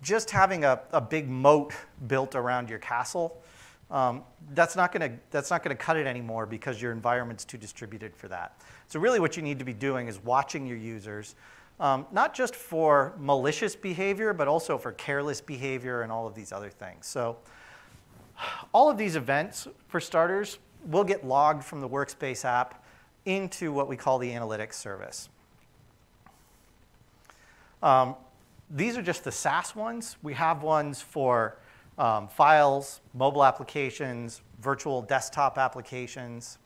[0.00, 1.74] Just having a, a big moat
[2.06, 3.42] built around your castle,
[3.90, 8.60] um, that's not going to cut it anymore because your environment's too distributed for that.
[8.86, 11.34] So really, what you need to be doing is watching your users,
[11.80, 16.52] um, not just for malicious behavior, but also for careless behavior and all of these
[16.52, 17.06] other things.
[17.06, 17.38] So
[18.72, 22.84] all of these events, for starters, will get logged from the Workspace app
[23.24, 25.28] into what we call the analytics service.
[27.82, 28.16] Um,
[28.70, 30.16] these are just the SaaS ones.
[30.22, 31.58] We have ones for
[31.98, 36.58] um, files, mobile applications, virtual desktop applications.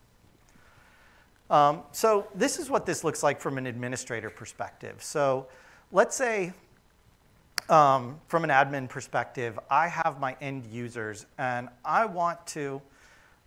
[1.51, 5.03] Um, so this is what this looks like from an administrator perspective.
[5.03, 5.47] So
[5.91, 6.53] let's say
[7.69, 12.81] um, from an admin perspective, I have my end users and I want to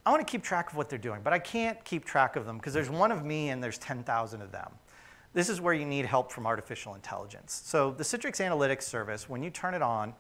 [0.06, 2.46] I want to keep track of what they're doing, but I can't keep track of
[2.46, 4.72] them because there's one of me and there's 10,000 of them.
[5.34, 7.62] This is where you need help from artificial intelligence.
[7.66, 10.14] So the Citrix Analytics service, when you turn it on,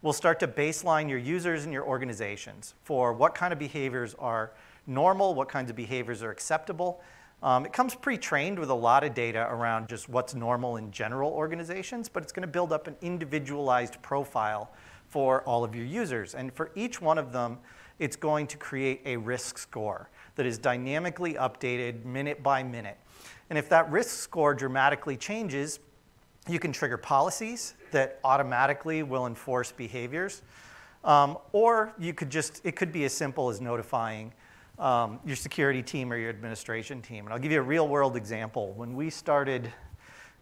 [0.00, 4.52] will start to baseline your users and your organizations for what kind of behaviors are
[4.86, 7.02] normal, what kinds of behaviors are acceptable.
[7.42, 11.32] Um, it comes pre-trained with a lot of data around just what's normal in general
[11.32, 14.70] organizations, but it's going to build up an individualized profile
[15.08, 16.36] for all of your users.
[16.36, 17.58] And for each one of them,
[18.02, 22.98] it's going to create a risk score that is dynamically updated minute by minute.
[23.48, 25.78] And if that risk score dramatically changes,
[26.48, 30.42] you can trigger policies that automatically will enforce behaviors.
[31.04, 34.32] Um, or you could just, it could be as simple as notifying
[34.80, 37.26] um, your security team or your administration team.
[37.26, 38.72] And I'll give you a real world example.
[38.72, 39.72] When we started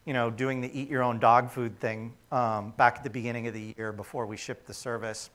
[0.06, 3.48] you know, doing the eat your own dog food thing um, back at the beginning
[3.48, 5.28] of the year before we shipped the service,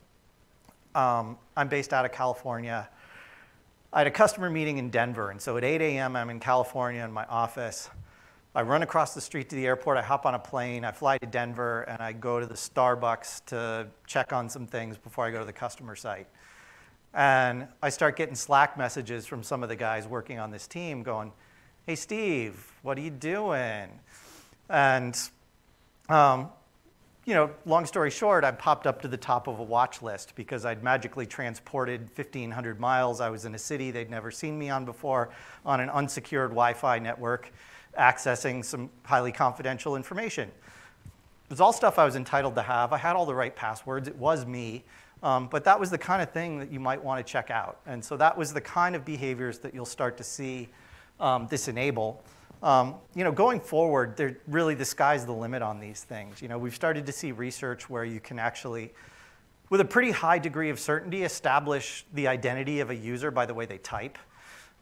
[0.96, 2.90] um, I'm based out of California.
[3.94, 7.04] I had a customer meeting in Denver, and so at 8 a.m., I'm in California
[7.04, 7.90] in my office.
[8.56, 11.18] I run across the street to the airport, I hop on a plane, I fly
[11.18, 15.32] to Denver, and I go to the Starbucks to check on some things before I
[15.32, 16.28] go to the customer site.
[17.14, 21.04] And I start getting Slack messages from some of the guys working on this team
[21.04, 21.32] going,
[21.86, 24.00] Hey, Steve, what are you doing?
[24.70, 25.18] And
[26.10, 26.50] um,
[27.26, 30.34] you know, long story short, I popped up to the top of a watch list
[30.36, 33.20] because I'd magically transported 1,500 miles.
[33.20, 35.32] I was in a city they'd never seen me on before
[35.66, 37.52] on an unsecured Wi Fi network,
[38.00, 40.50] accessing some highly confidential information.
[40.50, 42.94] It was all stuff I was entitled to have.
[42.94, 44.84] I had all the right passwords, it was me.
[45.24, 47.80] Um, but that was the kind of thing that you might want to check out.
[47.88, 50.70] And so that was the kind of behaviors that you'll start to see
[51.20, 52.24] um, this enable.
[52.64, 56.42] Um, you know, going forward, really the sky's the limit on these things.
[56.42, 58.94] You know, we've started to see research where you can actually,
[59.70, 63.54] with a pretty high degree of certainty, establish the identity of a user by the
[63.54, 64.18] way they type.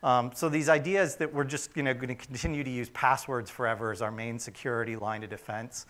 [0.04, 3.50] Um, so these ideas that we're just you know, going to continue to use passwords
[3.50, 5.86] forever as our main security line of defense.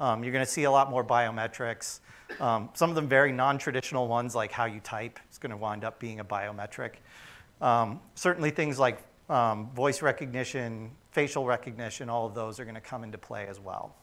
[0.00, 2.00] Um, you're going to see a lot more biometrics.
[2.40, 5.84] Um, some of them very non-traditional ones, like how you type, is going to wind
[5.84, 6.92] up being a biometric.
[7.60, 12.80] Um, certainly things like um, voice recognition, facial recognition, all of those are going to
[12.80, 13.94] come into play as well.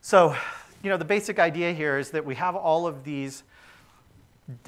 [0.00, 0.36] So,
[0.82, 3.42] you know, the basic idea here is that we have all of these,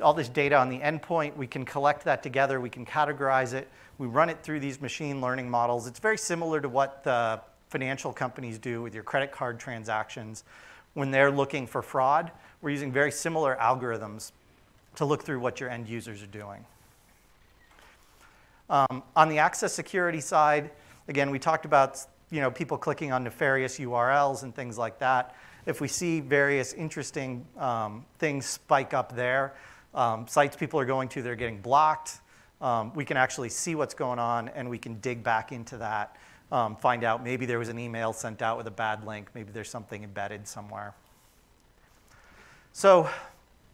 [0.03, 1.37] all this data on the endpoint.
[1.37, 2.61] We can collect that together.
[2.61, 3.69] We can categorize it.
[3.99, 5.87] We run it through these machine learning models.
[5.87, 10.45] It's very similar to what the financial companies do with your credit card transactions.
[10.95, 14.33] When they're looking for fraud, we're using very similar algorithms
[14.97, 16.65] to look through what your end users are doing.
[18.71, 20.71] Um, on the access security side,
[21.09, 21.99] again, we talked about
[22.31, 25.35] you know, people clicking on nefarious URLs and things like that.
[25.67, 29.55] If we see various interesting um, things spike up there,
[29.95, 32.21] um, sites people are going to, they're getting blocked,
[32.61, 36.17] um, we can actually see what's going on and we can dig back into that,
[36.53, 39.51] um, find out maybe there was an email sent out with a bad link, maybe
[39.53, 40.95] there's something embedded somewhere.
[42.73, 43.09] So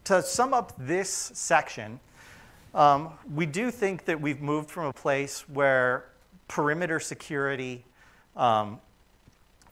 [0.05, 1.99] to sum up this section,
[2.75, 6.07] um, we do think that we've moved from a place where
[6.49, 7.85] perimeter security,
[8.37, 8.81] um,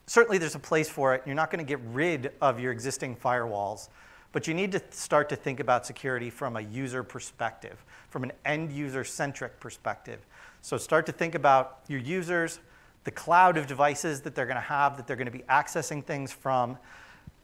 [0.07, 1.23] certainly there's a place for it.
[1.27, 3.89] You're not going to get rid of your existing firewalls,
[4.31, 8.33] but you need to start to think about security from a user perspective, from an
[8.45, 10.21] end user centric perspective.
[10.63, 12.61] So start to think about your users,
[13.05, 16.05] the cloud of devices that they're going to have, that they're going to be accessing
[16.05, 16.79] things from,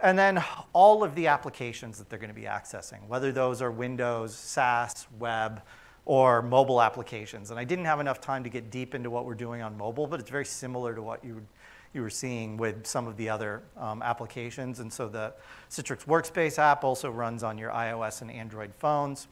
[0.01, 0.43] and then
[0.73, 5.07] all of the applications that they're going to be accessing, whether those are Windows, SaaS,
[5.19, 5.63] web,
[6.05, 7.51] or mobile applications.
[7.51, 10.07] And I didn't have enough time to get deep into what we're doing on mobile,
[10.07, 11.47] but it's very similar to what you,
[11.93, 14.81] you were seeing with some of the other um, applications.
[14.81, 15.35] And so the
[15.71, 19.29] Citrix Workspace app also runs on your iOS and Android phones.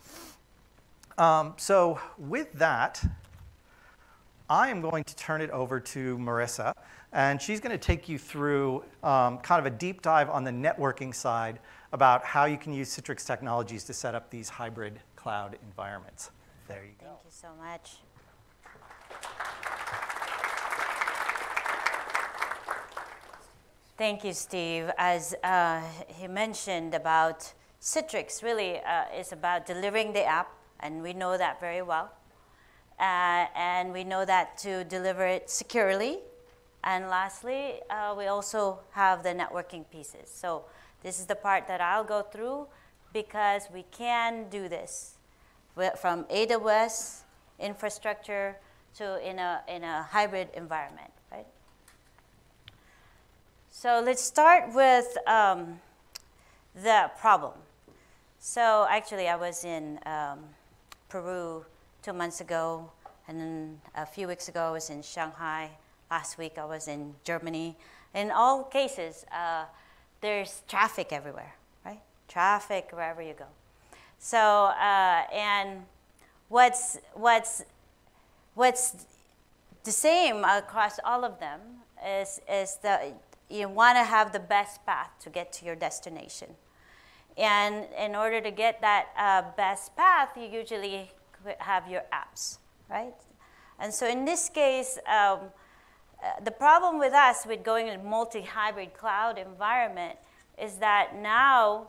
[1.17, 3.03] Um, so with that,
[4.51, 6.75] I am going to turn it over to Marissa,
[7.13, 10.51] and she's going to take you through um, kind of a deep dive on the
[10.51, 11.59] networking side
[11.93, 16.31] about how you can use Citrix technologies to set up these hybrid cloud environments.
[16.69, 17.07] There you go.
[17.07, 17.97] Thank you so much.
[23.97, 24.91] Thank you, Steve.
[24.99, 27.51] As uh, he mentioned about
[27.81, 30.51] Citrix, really uh, is about delivering the app,
[30.81, 32.13] and we know that very well.
[32.99, 36.19] Uh, and we know that to deliver it securely.
[36.87, 40.31] And lastly, uh, we also have the networking pieces.
[40.33, 40.67] So
[41.03, 42.69] this is the part that I'll go through
[43.13, 45.17] because we can do this
[45.99, 47.23] from AWS
[47.59, 48.57] infrastructure
[48.99, 51.47] to in a, in a hybrid environment, right?
[53.73, 55.81] So let's start with um,
[56.73, 57.55] the problem.
[58.39, 60.39] So actually, I was in um,
[61.09, 61.65] Peru
[62.03, 62.89] two months ago,
[63.27, 65.71] and then a few weeks ago, I was in Shanghai.
[66.11, 67.77] Last week, I was in Germany.
[68.15, 69.65] In all cases, uh,
[70.21, 71.55] there's traffic everywhere,
[71.85, 72.01] right?
[72.29, 73.47] Traffic wherever you go.
[74.19, 75.85] So, uh, and
[76.49, 77.65] what's, what's,
[78.55, 79.05] what's
[79.83, 81.61] the same across all of them
[82.07, 83.13] is, is that
[83.51, 86.49] you want to have the best path to get to your destination.
[87.37, 91.11] And in order to get that uh, best path, you usually
[91.59, 93.15] have your apps, right?
[93.79, 95.41] And so in this case, um,
[96.43, 100.19] the problem with us with going in a multi-hybrid cloud environment
[100.61, 101.89] is that now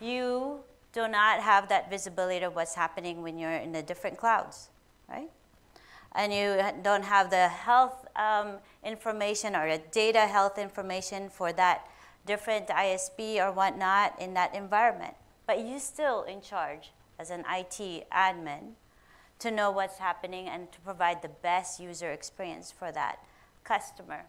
[0.00, 0.60] you
[0.92, 4.70] do not have that visibility of what's happening when you're in the different clouds,
[5.08, 5.30] right?
[6.12, 8.54] And you don't have the health um,
[8.84, 11.86] information or the data health information for that
[12.26, 15.14] different ISP or whatnot in that environment.
[15.46, 18.72] But you're still in charge as an IT admin
[19.38, 23.20] to know what's happening and to provide the best user experience for that
[23.72, 24.22] customer.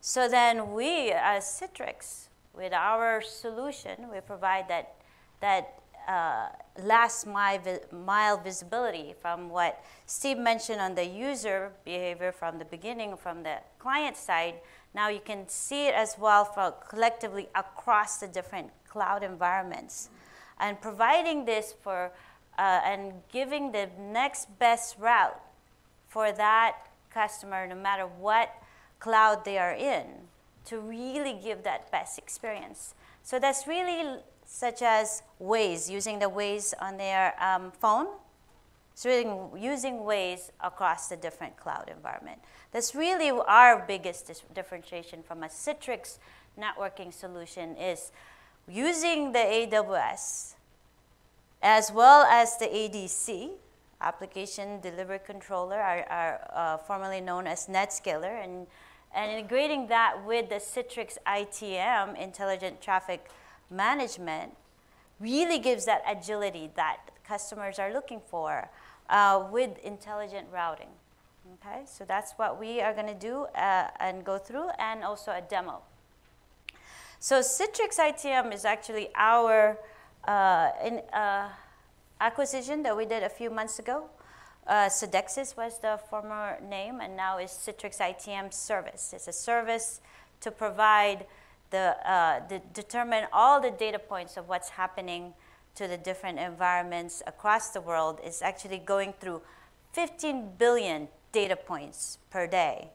[0.00, 4.94] So then we, as Citrix, with our solution, we provide that,
[5.40, 5.64] that
[6.08, 6.48] uh,
[6.82, 7.60] last mile,
[7.92, 13.56] mile visibility from what Steve mentioned on the user behavior from the beginning, from the
[13.78, 14.54] client side.
[14.94, 20.08] Now you can see it as well for collectively across the different cloud environments.
[20.58, 22.10] And providing this for
[22.58, 25.40] uh, and giving the next best route
[26.08, 28.50] for that customer, no matter what
[28.98, 30.06] cloud they are in,
[30.66, 32.94] to really give that best experience.
[33.22, 38.06] So that's really such as Waze, using the Waze on their um, phone.
[38.94, 42.40] So using Waze across the different cloud environment.
[42.72, 46.18] That's really our biggest differentiation from a Citrix
[46.58, 48.10] networking solution is
[48.66, 50.54] using the AWS
[51.62, 53.50] as well as the ADC,
[54.00, 58.66] Application Delivery Controller, are, are uh, formerly known as NetScaler, and,
[59.14, 63.28] and integrating that with the Citrix ITM, Intelligent Traffic
[63.70, 64.56] Management,
[65.20, 68.70] really gives that agility that customers are looking for
[69.10, 70.88] uh, with intelligent routing.
[71.54, 75.32] Okay, so that's what we are going to do uh, and go through, and also
[75.32, 75.80] a demo.
[77.18, 79.78] So Citrix ITM is actually our
[80.24, 81.48] uh, in, uh,
[82.20, 84.04] acquisition that we did a few months ago.
[84.66, 84.88] Uh,
[85.56, 89.12] was the former name, and now is Citrix ITM Service.
[89.14, 90.00] It's a service
[90.40, 91.26] to provide
[91.70, 95.32] the, uh, the, determine all the data points of what's happening
[95.74, 98.20] to the different environments across the world.
[98.22, 99.40] It's actually going through
[99.92, 102.90] 15 billion data points per day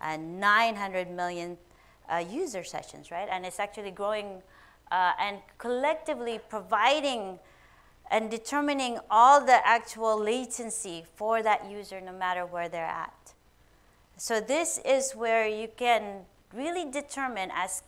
[0.00, 1.58] and 900 million
[2.08, 3.28] uh, user sessions, right?
[3.30, 4.42] And it's actually growing
[4.90, 7.38] uh, and collectively providing
[8.10, 13.34] and determining all the actual latency for that user no matter where they're at.
[14.16, 17.82] So this is where you can really determine as,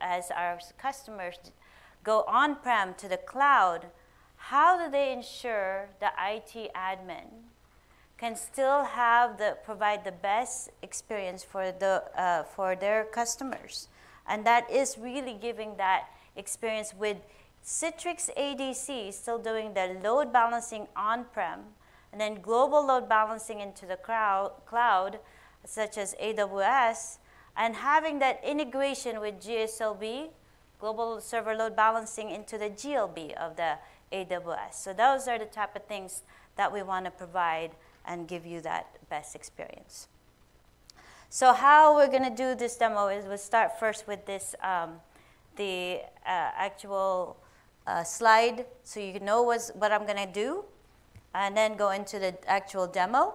[0.00, 1.36] as our customers
[2.04, 3.86] go on-prem to the cloud,
[4.36, 7.48] how do they ensure the IT admin
[8.18, 13.88] can still have the, provide the best experience for, the, uh, for their customers.
[14.26, 17.16] And that is really giving that experience with
[17.68, 21.60] Citrix ADC is still doing the load balancing on-prem,
[22.10, 25.18] and then global load balancing into the cloud,
[25.66, 27.18] such as AWS,
[27.54, 30.30] and having that integration with GSLB,
[30.80, 33.74] global server load balancing into the GLB of the
[34.12, 34.72] AWS.
[34.72, 36.22] So those are the type of things
[36.56, 37.72] that we want to provide
[38.06, 40.08] and give you that best experience.
[41.28, 45.02] So how we're going to do this demo is we'll start first with this um,
[45.56, 47.36] the uh, actual
[48.04, 50.64] slide so you know what I'm going to do,
[51.34, 53.34] and then go into the actual demo.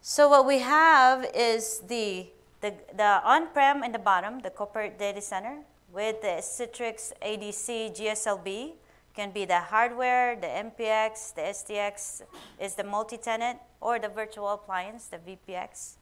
[0.00, 2.26] So what we have is the,
[2.60, 5.58] the, the on-prem in the bottom, the corporate data center
[5.92, 8.72] with the Citrix ADC GSLB
[9.14, 12.22] can be the hardware, the MPX, the SDX
[12.58, 15.96] is the multi-tenant or the virtual appliance, the VPX,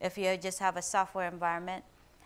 [0.00, 1.84] if you just have a software environment.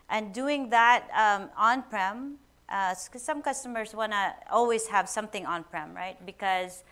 [0.08, 2.38] And doing that um, on-prem,
[2.74, 6.18] uh, some customers want to always have something on-prem, right?
[6.26, 6.82] Because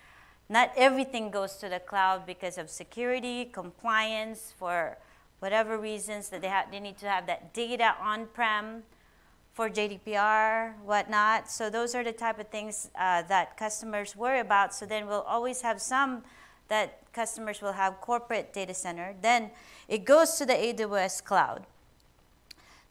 [0.49, 4.97] not everything goes to the cloud because of security, compliance, for
[5.41, 8.85] whatever reasons that they, have, they need to have that data on-prem
[9.55, 11.51] for GDPR, whatnot.
[11.51, 14.73] So those are the type of things uh, that customers worry about.
[14.73, 16.23] So then we'll always have some
[16.69, 19.17] that customers will have corporate data center.
[19.21, 19.51] Then
[19.89, 21.67] it goes to the AWS cloud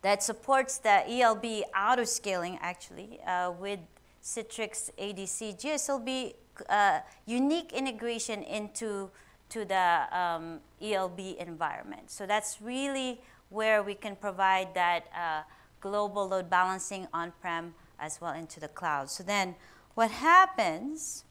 [0.01, 3.79] that supports the ELB auto scaling actually uh, with
[4.23, 6.33] Citrix ADC GSLB
[6.69, 9.09] uh, unique integration into
[9.49, 12.09] to the um, ELB environment.
[12.09, 15.41] So that's really where we can provide that uh,
[15.81, 19.09] global load balancing on-prem as well into the cloud.
[19.09, 19.55] So then
[19.93, 21.25] what happens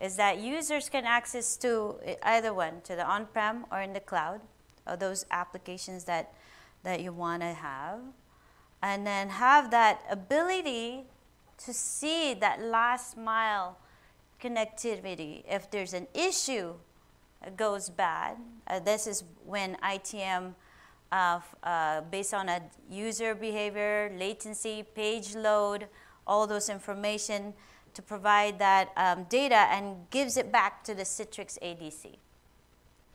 [0.00, 4.40] is that users can access to either one, to the on-prem or in the cloud,
[4.86, 6.32] or those applications that,
[6.86, 7.98] that you want to have,
[8.80, 11.02] and then have that ability
[11.58, 13.76] to see that last mile
[14.40, 15.42] connectivity.
[15.50, 16.74] If there's an issue
[17.56, 18.36] goes bad,
[18.68, 20.54] uh, this is when ITM,
[21.10, 25.88] uh, uh, based on a user behavior, latency, page load,
[26.24, 27.52] all those information
[27.94, 32.18] to provide that um, data and gives it back to the Citrix ADC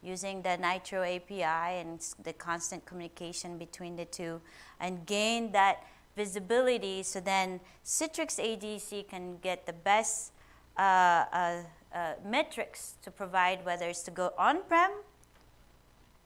[0.03, 1.43] using the Nitro API
[1.79, 4.41] and the constant communication between the two
[4.79, 5.83] and gain that
[6.15, 10.31] visibility so then Citrix ADC can get the best
[10.77, 11.61] uh, uh,
[11.93, 14.91] uh, metrics to provide whether it's to go on-prem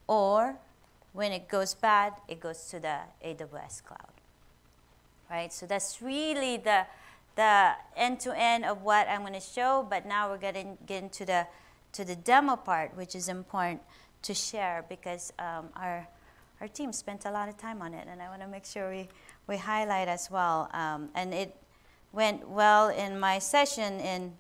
[0.08, 0.58] or
[1.14, 4.14] when it goes bad, it goes to the AWS cloud.
[5.30, 5.52] Right?
[5.52, 6.86] So that's really the,
[7.36, 11.48] the end-to-end of what I'm going to show, but now we're getting get into the,
[11.96, 13.82] to the demo part, which is important
[14.22, 16.08] to share because um, our,
[16.60, 18.90] our team spent a lot of time on it, and I want to make sure
[18.90, 19.08] we,
[19.48, 20.70] we highlight as well.
[20.74, 21.56] Um, and it
[22.12, 24.34] went well in my session in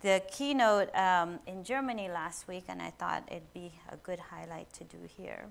[0.00, 4.72] the keynote um, in Germany last week, and I thought it'd be a good highlight
[4.74, 5.46] to do here.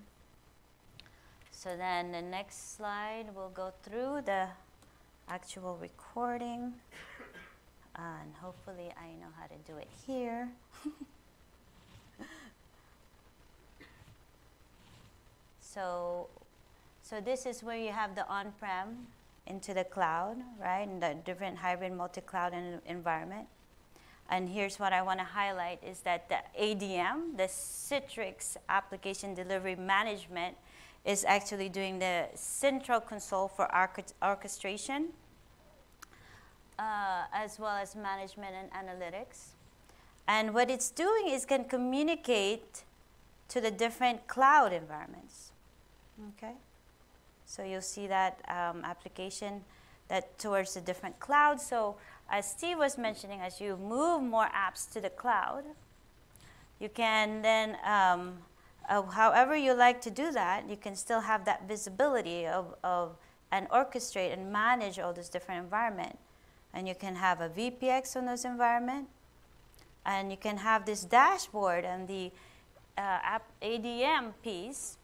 [1.51, 4.47] So then the next slide, we'll go through the
[5.29, 6.73] actual recording,
[7.95, 10.49] and hopefully I know how to do it here.
[15.73, 16.27] so,
[17.01, 19.07] so this is where you have the on-prem
[19.45, 22.53] into the cloud, right, and the different hybrid multi-cloud
[22.85, 23.47] environment.
[24.29, 29.75] And here's what I want to highlight is that the ADM, the Citrix Application Delivery
[29.75, 30.57] Management,
[31.05, 33.69] is actually doing the central console for
[34.21, 35.07] orchestration,
[36.77, 39.53] uh, as well as management and analytics.
[40.27, 42.83] And what it's doing is can communicate
[43.47, 45.51] to the different cloud environments.
[46.29, 46.53] Okay?
[47.45, 49.63] So you'll see that um, application
[50.09, 51.65] that towards the different clouds.
[51.65, 51.95] So
[52.29, 55.63] as Steve was mentioning, as you move more apps to the cloud,
[56.79, 58.39] you can then, um,
[58.89, 63.17] uh, however you like to do that, you can still have that visibility of, of
[63.51, 66.17] and orchestrate and manage all those different environment.
[66.73, 69.07] And you can have a VPX on those environment,
[70.05, 72.31] and you can have this dashboard and the
[72.97, 74.96] uh, app ADM piece,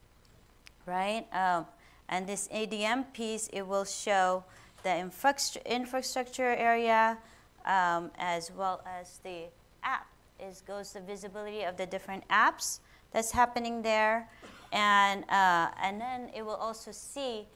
[0.85, 1.25] right?
[1.33, 1.65] Um,
[2.09, 4.43] and this ADM piece, it will show
[4.83, 7.17] the infrastructure area,
[7.65, 9.45] um, as well as the
[9.83, 10.07] app.
[10.39, 12.79] It goes the visibility of the different apps
[13.11, 14.29] that's happening there.
[14.71, 17.47] And, uh, and then it will also see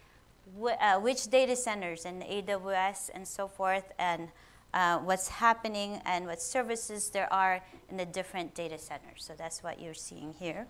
[0.58, 4.30] wh uh, which data centers and AWS and so forth, and
[4.74, 9.24] uh, what's happening and what services there are in the different data centers.
[9.24, 10.68] So that's what you're seeing here.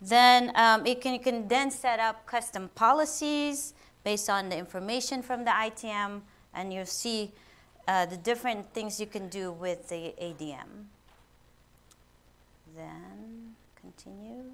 [0.00, 3.74] Then um, it can, you can then set up custom policies,
[4.04, 6.20] based on the information from the ITM,
[6.54, 7.32] and you'll see
[7.86, 10.86] uh, the different things you can do with the ADM.
[12.76, 14.44] Then continue.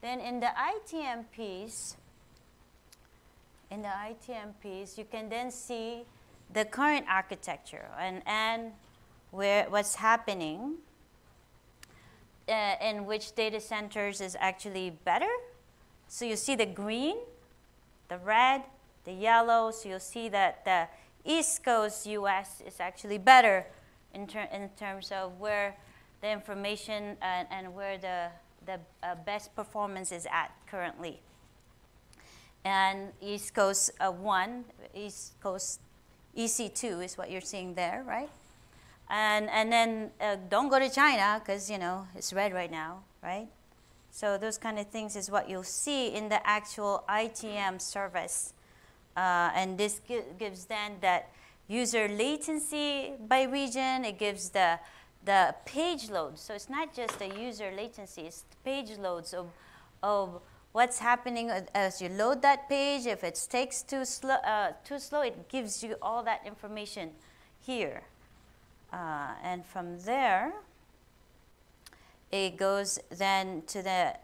[0.00, 1.96] Then in the ITM piece,
[3.70, 6.04] in the ITM piece, you can then see
[6.52, 8.72] the current architecture and, and
[9.34, 10.76] where, what's happening
[12.48, 15.30] uh, in which data centers is actually better.
[16.06, 17.16] So you see the green,
[18.08, 18.62] the red,
[19.04, 19.72] the yellow.
[19.72, 20.86] So you'll see that the
[21.24, 23.66] East Coast US is actually better
[24.14, 25.74] in, ter- in terms of where
[26.20, 28.28] the information and, and where the,
[28.66, 31.20] the uh, best performance is at currently.
[32.64, 34.64] And East Coast uh, 1,
[34.94, 35.80] East Coast
[36.36, 38.30] EC2 is what you're seeing there, right?
[39.14, 43.04] And, and then uh, don't go to China because, you know, it's red right now,
[43.22, 43.46] right?
[44.10, 48.54] So those kind of things is what you'll see in the actual ITM service.
[49.16, 51.30] Uh, and this gi- gives then that
[51.68, 54.04] user latency by region.
[54.04, 54.80] It gives the,
[55.24, 56.36] the page load.
[56.36, 59.46] So it's not just the user latency, it's page loads of,
[60.02, 60.40] of
[60.72, 63.06] what's happening as you load that page.
[63.06, 67.10] If it takes too slow, uh, too slow, it gives you all that information
[67.60, 68.02] here.
[68.94, 70.52] Uh, and from there,
[72.30, 74.14] it goes then to the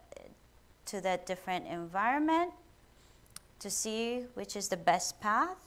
[0.87, 2.53] to that different environment
[3.59, 5.59] to see which is the best path,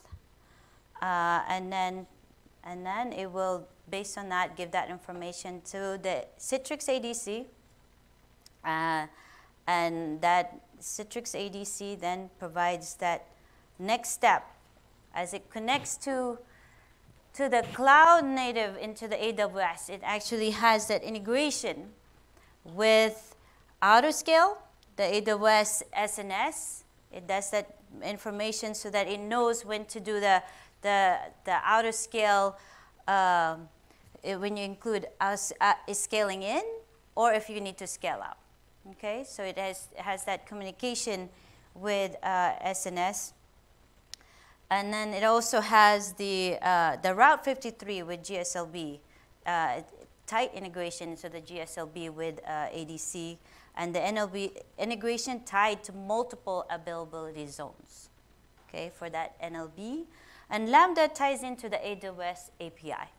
[1.02, 2.06] uh, and then
[2.64, 7.44] and then it will based on that give that information to the Citrix ADC,
[8.64, 9.06] uh,
[9.66, 13.26] and that Citrix ADC then provides that
[13.78, 14.48] next step
[15.14, 16.38] as it connects to
[17.34, 19.90] to the cloud native into the AWS.
[19.90, 21.90] It actually has that integration
[22.64, 23.34] with
[23.82, 24.56] AutoScale,
[24.96, 26.84] the AWS SNS.
[27.12, 30.42] It does that information so that it knows when to do the,
[30.82, 32.54] the, the AutoScale
[33.08, 33.68] um,
[34.22, 36.62] when you include us, uh, scaling in
[37.16, 38.38] or if you need to scale out.
[38.92, 41.28] Okay, so it has, it has that communication
[41.74, 43.32] with uh, SNS.
[44.74, 48.98] And then it also has the, uh, the Route 53 with GSLB,
[49.46, 49.82] uh,
[50.26, 53.38] tight integration into the GSLB with uh, ADC,
[53.76, 58.08] and the NLB integration tied to multiple availability zones,
[58.68, 60.06] okay, for that NLB.
[60.50, 63.12] And Lambda ties into the AWS API.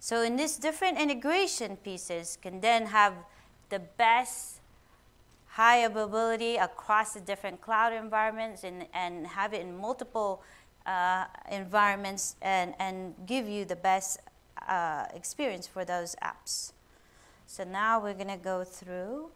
[0.00, 3.14] So in these different integration pieces can then have
[3.68, 4.59] the best
[5.50, 10.42] high availability across the different cloud environments and, and have it in multiple
[10.86, 14.20] uh, environments and, and give you the best
[14.68, 16.72] uh, experience for those apps.
[17.46, 19.30] So now we're going to go through.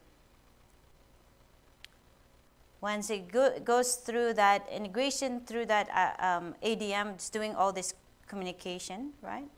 [2.81, 7.73] Once it go, goes through that integration through that uh, um, ADM, it's doing all
[7.73, 7.93] this
[8.29, 9.49] communication, right?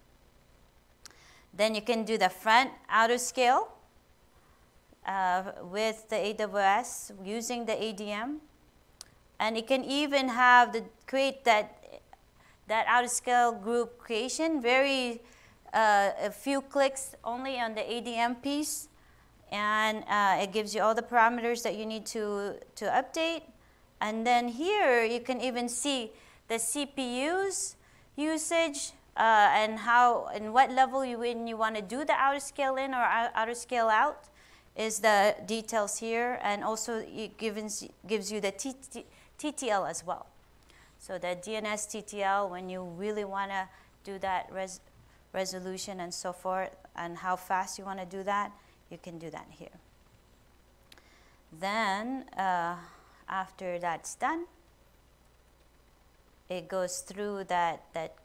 [1.53, 3.76] Then you can do the front AutoScale uh,
[5.63, 8.39] with the AWS using the ADM.
[9.39, 11.87] And it can even have the create that
[12.67, 15.21] that AutoScale group creation, very
[15.73, 18.89] uh, a few clicks only on the ADM piece.
[19.53, 23.43] And uh, it gives you all the parameters that you need to, to update.
[24.01, 26.13] And then here you can even see
[26.49, 27.77] the CPU's
[28.17, 32.85] usage uh, and how and what level you when you want to do the AutoScale
[32.85, 34.29] in or AutoScale out
[34.77, 40.27] is the details here, and also it gives, gives you the TTL as well.
[40.99, 43.69] So the DNS TTL, when you really want to
[44.05, 44.81] do that res
[45.33, 48.53] resolution and so forth, and how fast you want to do that,
[48.91, 49.77] you can do that here.
[51.61, 52.77] Then, uh,
[53.29, 54.47] after that's done,
[56.49, 58.17] it goes through that, that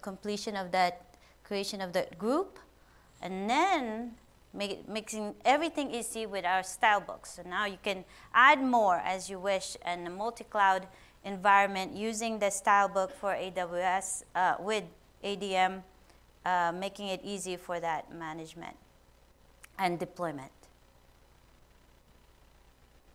[0.00, 1.14] completion of that
[1.44, 2.58] creation of the group,
[3.20, 4.12] and then
[4.52, 7.36] make, mixing everything easy with our StyleBooks.
[7.36, 10.86] So now you can add more as you wish in a multi-cloud
[11.24, 14.84] environment using the StyleBook for AWS uh, with
[15.24, 15.82] ADM,
[16.44, 18.76] uh, making it easy for that management
[19.78, 20.50] and deployment.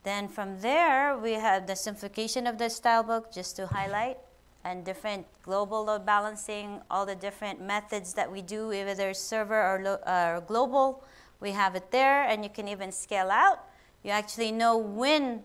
[0.03, 4.17] Then from there, we have the simplification of the StyleBook just to highlight
[4.63, 9.99] and different global load balancing, all the different methods that we do, whether server or,
[10.07, 11.03] uh, or global,
[11.39, 13.59] we have it there, and you can even scale out.
[14.03, 15.43] You actually know when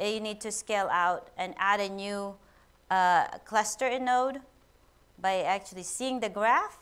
[0.00, 2.34] you need to scale out and add a new
[2.90, 4.40] uh, cluster node
[5.20, 6.78] by actually seeing the graph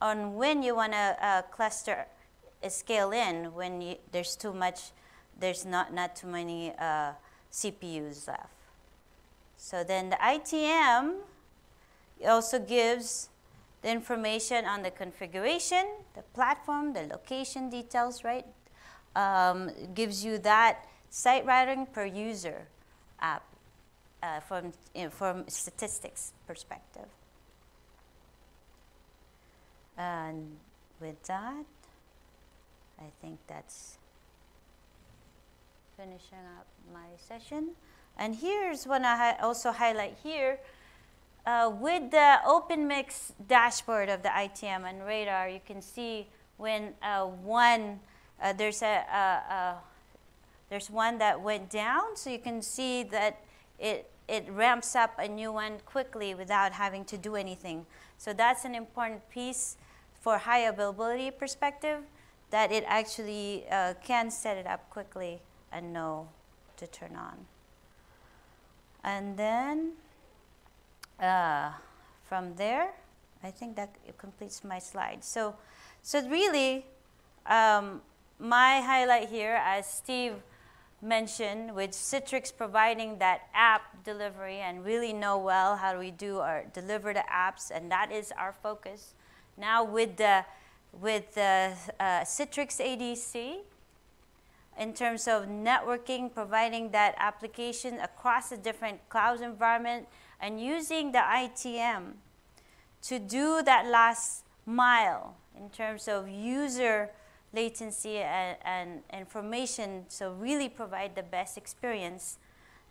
[0.00, 2.06] on when you want to uh, cluster
[2.68, 4.90] scale in when you, there's too much,
[5.38, 7.12] there's not, not too many uh,
[7.52, 8.46] CPUs left.
[9.56, 11.18] So then the ITM
[12.26, 13.28] also gives
[13.82, 18.46] the information on the configuration, the platform, the location details, right?
[19.14, 22.66] Um, gives you that site routing per user
[23.20, 23.44] app
[24.22, 27.08] uh, from, you know, from statistics perspective.
[29.98, 30.56] And
[31.00, 31.64] with that,
[32.98, 33.98] I think that's
[35.96, 37.70] finishing up my session.
[38.16, 40.58] And here's what I also highlight here
[41.46, 47.24] uh, with the Openmix dashboard of the ITM and radar, you can see when uh,
[47.24, 48.00] one
[48.40, 49.76] uh, there's a
[50.68, 53.40] there's one that went down, so you can see that
[53.78, 57.86] it it ramps up a new one quickly without having to do anything.
[58.18, 59.76] So that's an important piece
[60.20, 62.04] for high availability perspective
[62.50, 65.40] that it actually uh, can set it up quickly
[65.72, 66.28] and know
[66.76, 67.46] to turn on.
[69.02, 69.92] And then
[71.22, 71.70] uh,
[72.24, 72.90] from there,
[73.42, 75.24] I think that completes my slide.
[75.24, 75.56] So,
[76.02, 76.84] so really,
[77.46, 78.02] um,
[78.38, 80.34] my highlight here, as Steve
[81.00, 86.64] mentioned, with Citrix providing that app delivery and really know well how we do our
[86.72, 89.14] deliver the apps, and that is our focus.
[89.56, 90.44] Now with the
[91.00, 93.60] with the uh, Citrix ADC,
[94.78, 100.06] in terms of networking, providing that application across the different cloud environment,
[100.42, 102.14] and using the ITM
[103.02, 107.10] to do that last mile in terms of user
[107.54, 112.38] latency and, and information, so really provide the best experience.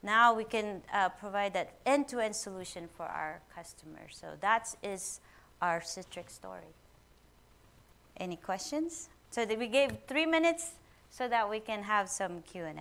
[0.03, 4.17] Now we can uh, provide that end-to-end solution for our customers.
[4.19, 5.19] So that is
[5.61, 6.73] our Citrix story.
[8.17, 9.09] Any questions?
[9.31, 10.71] So we gave three minutes
[11.09, 12.71] so that we can have some Q&A.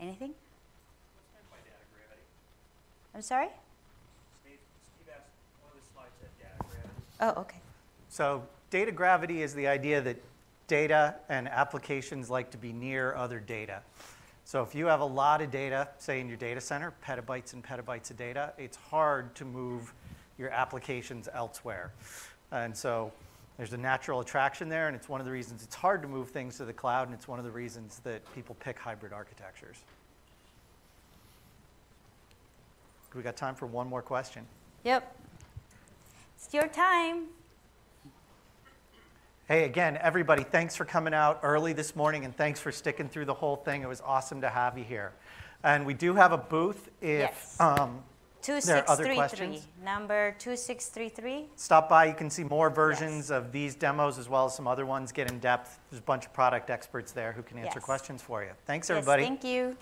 [0.00, 0.32] Anything?
[1.18, 2.22] What's meant by data gravity?
[3.14, 3.48] I'm sorry?
[4.44, 4.58] Steve,
[4.96, 5.28] Steve asked,
[5.62, 6.90] one of the slides said data gravity.
[7.20, 7.60] Oh, okay.
[8.08, 10.16] So data gravity is the idea that
[10.66, 13.80] data and applications like to be near other data.
[14.44, 17.62] So if you have a lot of data, say in your data center, petabytes and
[17.62, 19.92] petabytes of data, it's hard to move
[20.38, 21.92] your applications elsewhere.
[22.50, 23.12] And so
[23.58, 26.30] there's a natural attraction there, and it's one of the reasons it's hard to move
[26.30, 29.76] things to the cloud, and it's one of the reasons that people pick hybrid architectures.
[33.14, 34.46] We got time for one more question.
[34.84, 35.16] Yep.
[36.36, 37.26] It's your time.
[39.48, 43.24] Hey, again, everybody, thanks for coming out early this morning and thanks for sticking through
[43.24, 43.82] the whole thing.
[43.82, 45.12] It was awesome to have you here.
[45.64, 47.56] And we do have a booth if Yes.
[47.58, 48.02] um,
[48.42, 49.66] there are other questions.
[49.82, 51.46] Number 2633.
[51.56, 54.84] Stop by, you can see more versions of these demos as well as some other
[54.86, 55.80] ones, get in depth.
[55.90, 57.84] There's a bunch of product experts there who can answer Yes.
[57.84, 58.50] questions for you.
[58.66, 59.22] Thanks, Yes, everybody.
[59.24, 59.76] thank you.